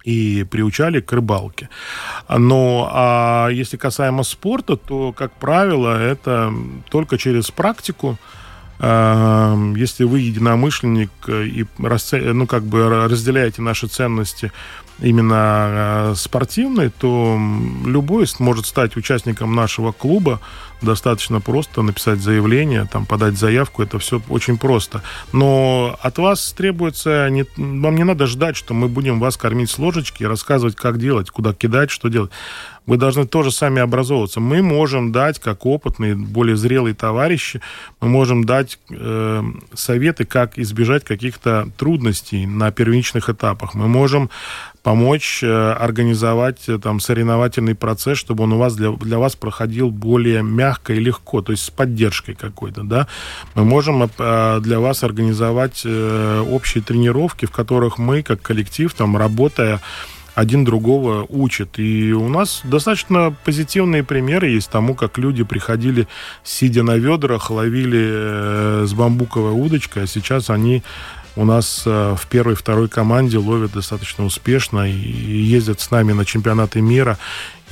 [0.04, 1.68] и приучали к рыбалке.
[2.28, 6.52] Но а если касаемо спорта, то, как правило, это
[6.88, 8.18] только через практику.
[8.82, 14.50] Если вы единомышленник э, и расце- ну, как бы разделяете наши ценности
[14.98, 17.38] именно э, спортивные, то
[17.86, 20.40] любой может стать участником нашего клуба.
[20.82, 23.82] Достаточно просто написать заявление, там, подать заявку.
[23.82, 25.02] Это все очень просто.
[25.32, 27.28] Но от вас требуется...
[27.30, 30.98] Не, вам не надо ждать, что мы будем вас кормить с ложечки и рассказывать, как
[30.98, 32.30] делать, куда кидать, что делать.
[32.84, 34.40] Вы должны тоже сами образовываться.
[34.40, 37.60] Мы можем дать, как опытные, более зрелые товарищи,
[38.00, 43.74] мы можем дать э, советы, как избежать каких-то трудностей на первичных этапах.
[43.74, 44.30] Мы можем
[44.82, 49.90] помочь э, организовать э, там соревновательный процесс, чтобы он у вас для, для вас проходил
[49.90, 53.06] более мягко и легко, то есть с поддержкой какой-то, да.
[53.54, 59.80] Мы можем э, для вас организовать общие тренировки, в которых мы, как коллектив, там, работая
[60.34, 61.78] один другого учат.
[61.78, 66.08] И у нас достаточно позитивные примеры есть тому, как люди приходили,
[66.42, 70.82] сидя на ведрах, ловили с бамбуковой удочкой, а сейчас они
[71.36, 76.24] у нас э, в первой, второй команде ловят достаточно успешно и ездят с нами на
[76.24, 77.18] чемпионаты мира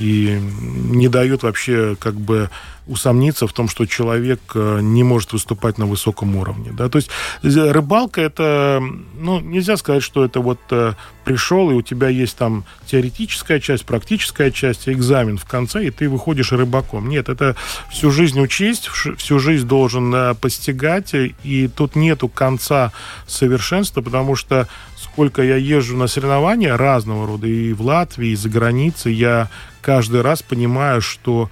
[0.01, 2.49] и не дают вообще как бы
[2.87, 6.71] усомниться в том, что человек э, не может выступать на высоком уровне.
[6.73, 6.89] Да?
[6.89, 7.11] То есть
[7.43, 8.81] рыбалка это,
[9.19, 10.93] ну, нельзя сказать, что это вот э,
[11.23, 16.09] пришел, и у тебя есть там теоретическая часть, практическая часть, экзамен в конце, и ты
[16.09, 17.07] выходишь рыбаком.
[17.07, 17.55] Нет, это
[17.91, 22.91] всю жизнь учесть, всю жизнь должен э, постигать, и тут нету конца
[23.27, 24.67] совершенства, потому что
[25.11, 29.49] сколько я езжу на соревнования разного рода, и в Латвии, и за границей, я
[29.81, 31.49] каждый раз понимаю, что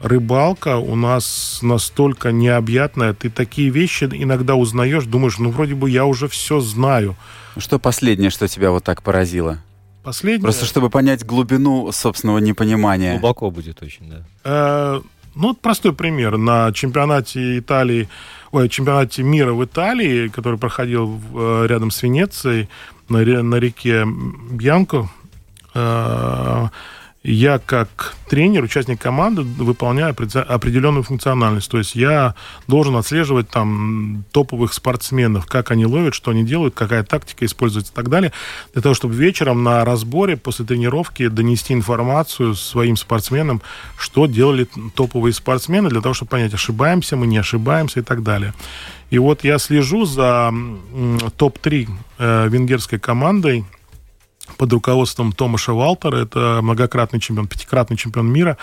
[0.00, 3.12] рыбалка у нас настолько необъятная.
[3.14, 7.16] Ты такие вещи иногда узнаешь, думаешь, ну, вроде бы я уже все знаю.
[7.56, 9.58] Что последнее, что тебя вот так поразило?
[10.02, 10.42] Последнее...
[10.42, 13.12] Просто чтобы понять глубину собственного непонимания.
[13.12, 14.24] Глубоко будет очень, да.
[14.44, 15.00] Э,
[15.34, 16.36] ну, вот простой пример.
[16.36, 18.08] На чемпионате Италии,
[18.54, 22.68] ой, чемпионате мира в Италии, который проходил э, рядом с Венецией,
[23.08, 24.06] на реке
[24.50, 25.08] Бьянко,
[25.74, 26.68] э,
[27.24, 31.70] я как тренер, участник команды выполняю опре- определенную функциональность.
[31.70, 32.34] То есть я
[32.68, 37.96] должен отслеживать там топовых спортсменов, как они ловят, что они делают, какая тактика используется и
[37.96, 38.30] так далее,
[38.74, 43.62] для того, чтобы вечером на разборе после тренировки донести информацию своим спортсменам,
[43.98, 48.52] что делали топовые спортсмены, для того, чтобы понять, ошибаемся мы, не ошибаемся и так далее.
[49.08, 53.64] И вот я слежу за м, топ-3 э, венгерской командой,
[54.56, 58.56] под руководством Томаша Валтера, это многократный чемпион, пятикратный чемпион мира.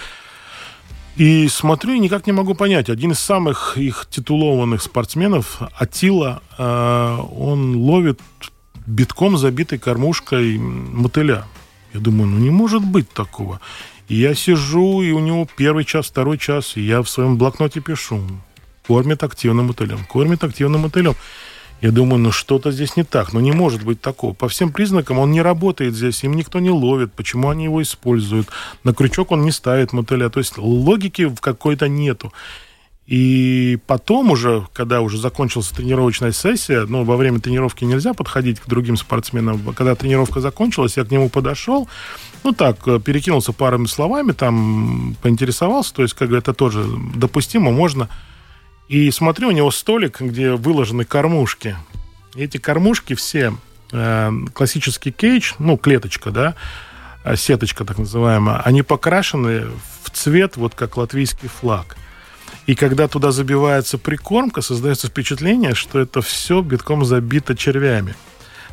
[1.17, 2.89] И смотрю и никак не могу понять.
[2.89, 8.19] Один из самых их титулованных спортсменов, Атила, э, он ловит
[8.86, 11.45] битком забитой кормушкой мотыля.
[11.93, 13.59] Я думаю, ну не может быть такого.
[14.07, 17.82] И я сижу, и у него первый час, второй час, и я в своем блокноте
[17.82, 18.21] пишу.
[18.88, 21.15] Кормит активным мотылем, кормит активным мотылем.
[21.82, 24.34] Я думаю, ну что-то здесь не так, ну не может быть такого.
[24.34, 28.47] По всем признакам он не работает здесь, им никто не ловит, почему они его используют.
[28.84, 32.32] На крючок он не ставит мотыля, то есть логики в какой-то нету.
[33.07, 38.67] И потом уже, когда уже закончилась тренировочная сессия, ну, во время тренировки нельзя подходить к
[38.67, 39.73] другим спортсменам.
[39.73, 41.89] Когда тренировка закончилась, я к нему подошел,
[42.43, 47.71] ну, так, э, перекинулся парами словами, там, поинтересовался, то есть, как бы это тоже допустимо,
[47.71, 48.07] можно.
[48.91, 51.77] И смотрю, у него столик, где выложены кормушки.
[52.35, 53.53] Эти кормушки все
[53.93, 56.55] э, классический кейдж, ну, клеточка, да,
[57.23, 59.67] э, сеточка так называемая, они покрашены
[60.03, 61.95] в цвет, вот как латвийский флаг.
[62.67, 68.15] И когда туда забивается прикормка, создается впечатление, что это все битком забито червями.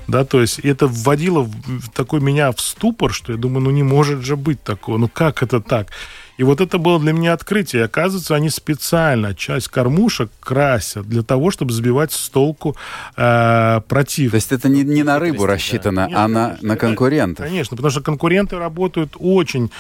[0.09, 3.85] Да, то есть это вводило в такой меня в ступор, что я думаю, ну не
[3.85, 5.93] может же быть такого, ну как это так?
[6.39, 7.85] И вот это было для меня открытие.
[7.85, 12.77] Оказывается, они специально часть кормушек красят для того, чтобы сбивать с толку
[13.17, 14.31] э, противника.
[14.31, 17.47] То есть это не, не на рыбу рассчитано, Нет, а на, конечно, на конкурентов.
[17.47, 19.71] Конечно, потому что конкуренты работают очень...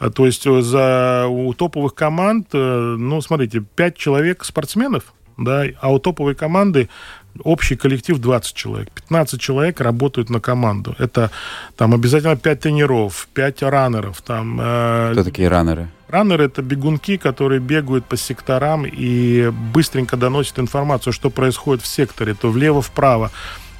[0.00, 5.64] э, То есть э, за, у топовых команд, э, ну, смотрите, 5 человек спортсменов, да,
[5.80, 6.88] а у топовой команды
[7.44, 8.90] общий коллектив 20 человек.
[8.90, 10.94] 15 человек работают на команду.
[10.98, 11.30] Это
[11.76, 14.22] там обязательно 5 тренеров, 5 раннеров.
[14.22, 15.88] Там, э, Кто такие раннеры?
[16.08, 22.34] Раннеры это бегунки, которые бегают по секторам и быстренько доносят информацию, что происходит в секторе,
[22.34, 23.30] то влево-вправо.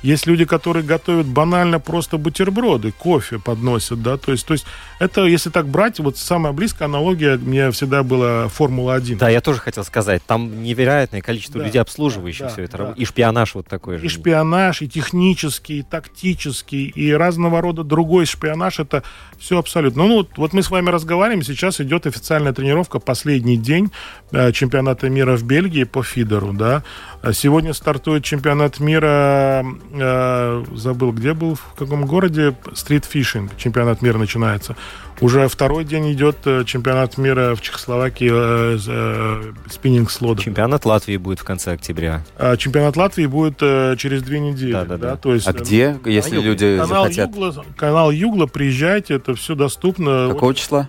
[0.02, 4.64] Есть люди, которые готовят банально просто бутерброды, кофе подносят, да, то есть, то есть
[4.98, 9.16] это, если так брать, вот самая близкая аналогия мне всегда была Формула-1.
[9.16, 12.78] Да, я тоже хотел сказать, там невероятное количество Да, людей, обслуживающих да, все это.
[12.78, 12.94] да.
[12.96, 14.06] И шпионаж вот такой же.
[14.06, 18.80] И шпионаж, и технический, и тактический, и разного рода другой шпионаж.
[18.80, 19.02] Это
[19.38, 20.04] все абсолютно.
[20.04, 23.90] Ну, вот, вот мы с вами разговариваем, сейчас идет официальная тренировка, последний день
[24.32, 26.82] э, чемпионата мира в Бельгии по фидеру, да.
[27.20, 34.18] А Сегодня стартует чемпионат мира, э, забыл, где был, в каком городе, стритфишинг, чемпионат мира
[34.18, 34.76] начинается.
[35.20, 40.18] Уже второй день идет э, чемпионат мира в Чехословакии э, э, спиннинг с.
[40.38, 42.22] Чемпионат Латвии будет в конце октября.
[42.36, 44.72] А чемпионат Латвии будет э, через две недели.
[44.72, 45.16] Да, да, да.
[45.16, 47.30] То есть, А э, где, если люди Канал захотят?
[47.30, 50.28] Югла, канал Югла, приезжайте, это все доступно.
[50.30, 50.88] Какого числа?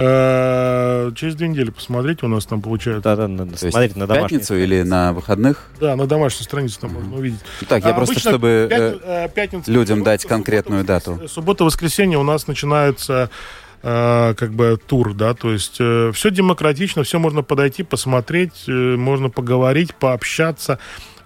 [0.00, 3.02] Э, через две недели посмотрите, у нас там получается.
[3.02, 5.64] Да, да, надо То смотреть на в домашней пятницу или на выходных?
[5.80, 7.40] Да, на домашней странице там можно увидеть.
[7.68, 8.68] Так, я А просто, чтобы...
[8.70, 11.28] пят- э, э, пятница, людям суббота, дать конкретную суббота, дату.
[11.28, 13.28] Суббота-воскресенье у нас начинается
[13.82, 19.30] э, как бы тур, да, то есть все демократично, все можно подойти, посмотреть, э, можно
[19.30, 20.78] поговорить, пообщаться,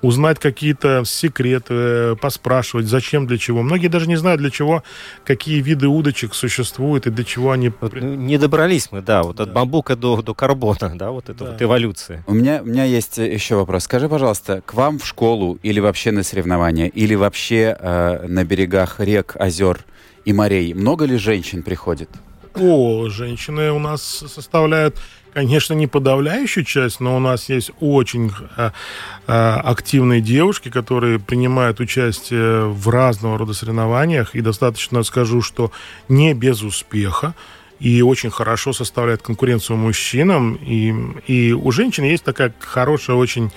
[0.02, 3.62] узнать какие-то секреты, э, поспрашивать, зачем, для чего.
[3.62, 4.82] Многие даже не знают, для чего,
[5.24, 7.72] какие виды удочек существуют и для чего они...
[7.80, 11.44] Вот, ну, не добрались мы, да, вот от бамбука до, до карбона, да, вот это
[11.44, 11.50] Да.
[11.52, 12.24] вот эволюция.
[12.26, 13.84] У меня, у меня есть э, еще вопрос.
[13.84, 18.98] Скажи, пожалуйста, к вам в школу или вообще на соревнования, или вообще э, на берегах
[18.98, 19.84] рек, озер
[20.24, 22.10] и морей много ли женщин приходит?
[22.54, 24.96] О, женщины у нас составляют,
[25.32, 28.70] конечно, не подавляющую часть, но у нас есть очень э,
[29.26, 34.34] э, активные девушки, которые принимают участие в разного рода соревнованиях.
[34.34, 35.72] И достаточно скажу, что
[36.08, 37.34] не без успеха.
[37.80, 40.54] И очень хорошо составляет конкуренцию мужчинам.
[40.54, 40.94] И,
[41.26, 43.50] и у женщин есть такая хорошая, очень,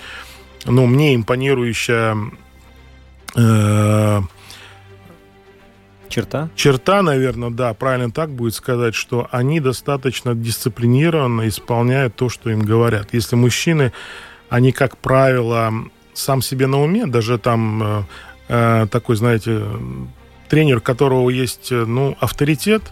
[0.64, 2.16] ну, мне импонирующая
[3.36, 4.20] э,
[6.16, 6.48] Черта?
[6.54, 12.60] черта, наверное, да, правильно так будет сказать, что они достаточно дисциплинированно исполняют то, что им
[12.60, 13.08] говорят.
[13.12, 13.92] Если мужчины,
[14.48, 15.72] они, как правило,
[16.14, 18.02] сам себе на уме, даже там э,
[18.48, 19.62] э, такой, знаете,
[20.48, 22.82] тренер, у которого есть, э, ну, авторитет,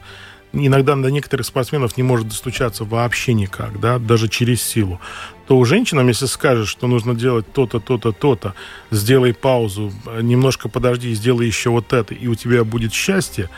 [0.55, 5.01] иногда до некоторых спортсменов не может достучаться вообще никак, да, даже через силу,
[5.47, 8.55] то у женщинам, если скажешь, что нужно делать то-то, то-то, то-то,
[8.91, 9.93] сделай паузу,
[10.23, 13.51] немножко подожди, сделай еще вот это, и у тебя будет счастье,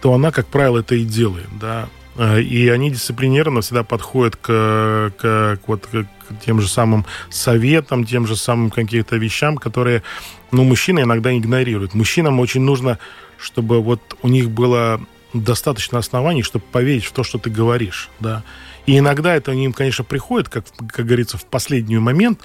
[0.00, 1.88] то она, как правило, это и делает, да.
[2.16, 6.06] Э, И они дисциплинированно всегда подходят к, к- к вот, к
[6.44, 10.02] тем же самым советам, тем же самым каким-то вещам, которые,
[10.50, 11.94] ну, мужчины иногда игнорируют.
[11.94, 12.98] Мужчинам очень нужно,
[13.38, 15.00] чтобы вот у них было
[15.32, 18.42] достаточно оснований, чтобы поверить в то, что ты говоришь, да.
[18.86, 22.40] И иногда это им, конечно, приходит, как, как говорится, в последний момент,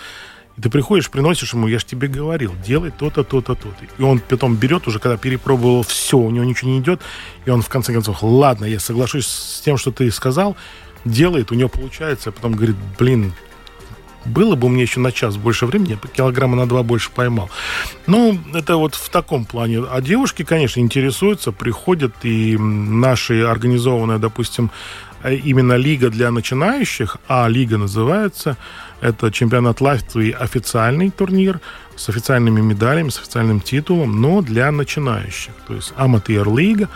[0.58, 3.86] и ты приходишь, приносишь ему, я же тебе говорил, делай то-то, то-то, то-то.
[3.98, 7.02] И он потом берет уже, когда перепробовал все, у него ничего не идет,
[7.46, 10.56] и он в конце концов, ладно, я соглашусь с тем, что ты сказал,
[11.06, 13.34] делает, у него получается, а потом говорит, блин,
[14.26, 17.50] было бы меня еще на час больше времени, я бы килограмма на два больше поймал.
[18.08, 19.84] Ну, это вот в таком плане.
[19.90, 24.72] А девушки, конечно, интересуются, приходят, и наши организованная, допустим,
[25.24, 28.58] э, именно лига для начинающих, а лига называется,
[29.02, 31.60] это чемпионат Латвии официальный турнир
[31.96, 35.54] с официальными медалями, с официальным титулом, но для начинающих.
[35.68, 36.90] То есть аматер-лига,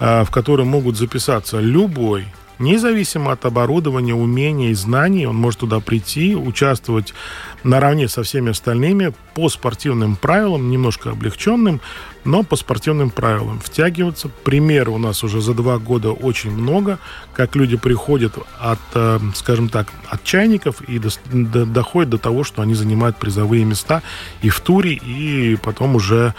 [0.00, 2.26] э, в которой могут записаться любой
[2.58, 7.14] Независимо от оборудования, умений, знаний, он может туда прийти, участвовать
[7.62, 11.80] наравне со всеми остальными по спортивным правилам, немножко облегченным,
[12.24, 13.60] но по спортивным правилам.
[13.60, 14.28] Втягиваться.
[14.42, 16.98] Примеры у нас уже за два года очень много,
[17.32, 22.42] как люди приходят от, э, скажем так, от чайников и до- до- доходят до того,
[22.42, 24.02] что они занимают призовые места
[24.42, 26.34] и в туре, и потом уже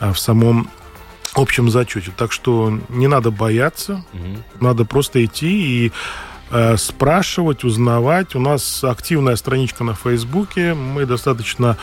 [0.00, 0.68] э, в самом
[1.34, 2.12] общем зачете.
[2.16, 4.04] Так что не надо бояться,
[4.60, 5.92] надо просто идти и
[6.50, 8.34] э, спрашивать, узнавать.
[8.34, 10.74] У нас активная страничка на Фейсбуке.
[10.74, 11.78] Мы достаточно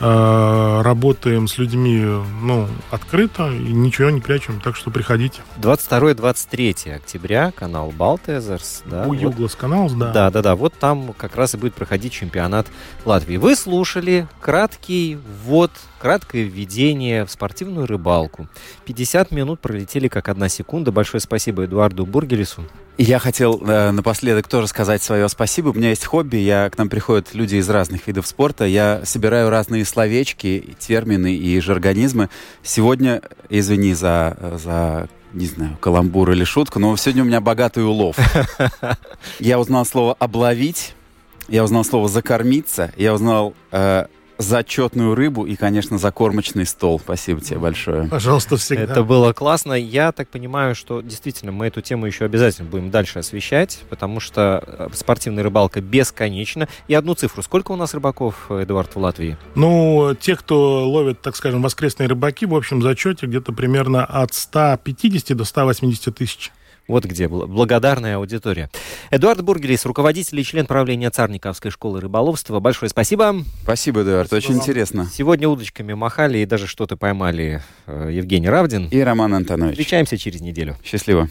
[0.00, 2.04] работаем с людьми
[2.42, 4.60] ну, открыто и ничего не прячем.
[4.60, 5.42] Так что приходите.
[5.60, 8.82] 22-23 октября, канал Балтезерс.
[8.86, 9.54] Да, У вот.
[9.54, 10.12] Канал, да.
[10.12, 10.56] Да, да, да.
[10.56, 12.66] Вот там как раз и будет проходить чемпионат
[13.04, 13.36] Латвии.
[13.36, 15.70] Вы слушали краткий ввод,
[16.00, 18.48] краткое введение в спортивную рыбалку.
[18.84, 20.92] 50 минут пролетели как одна секунда.
[20.92, 22.64] Большое спасибо Эдуарду Бургелису.
[23.04, 25.70] Я хотел э, напоследок тоже сказать свое спасибо.
[25.70, 26.36] У меня есть хобби.
[26.36, 28.64] Я, к нам приходят люди из разных видов спорта.
[28.64, 32.30] Я собираю разные словечки, термины и жаргонизмы.
[32.62, 38.16] Сегодня, извини за, за не знаю, каламбур или шутку, но сегодня у меня богатый улов.
[39.40, 40.94] Я узнал слово «обловить»,
[41.48, 44.06] я узнал слово «закормиться», я узнал э,
[44.42, 47.00] зачетную рыбу и, конечно, закормочный стол.
[47.00, 48.08] Спасибо тебе большое.
[48.08, 48.84] Пожалуйста, всегда.
[48.84, 49.72] Это было классно.
[49.72, 54.62] Я так понимаю, что действительно мы эту тему еще обязательно будем дальше освещать, потому что
[54.66, 56.68] э, спортивная рыбалка бесконечна.
[56.88, 57.42] И одну цифру.
[57.42, 59.36] Сколько у нас рыбаков, Эдуард, в Латвии?
[59.54, 65.36] Ну, те, кто ловит, так скажем, воскресные рыбаки, в общем зачете где-то примерно от 150
[65.36, 66.52] до 180 тысяч.
[66.88, 68.68] Вот где бл- благодарная аудитория.
[69.10, 72.60] Эдуард Бургелис, руководитель и член правления Царниковской школы рыболовства.
[72.60, 73.44] Большое спасибо.
[73.62, 74.58] Спасибо, Эдуард, очень вам.
[74.58, 75.08] интересно.
[75.12, 78.88] Сегодня удочками махали и даже что-то поймали э, Евгений Равдин.
[78.90, 79.72] И Роман Антонович.
[79.72, 80.76] Встречаемся через неделю.
[80.84, 81.28] Счастливо.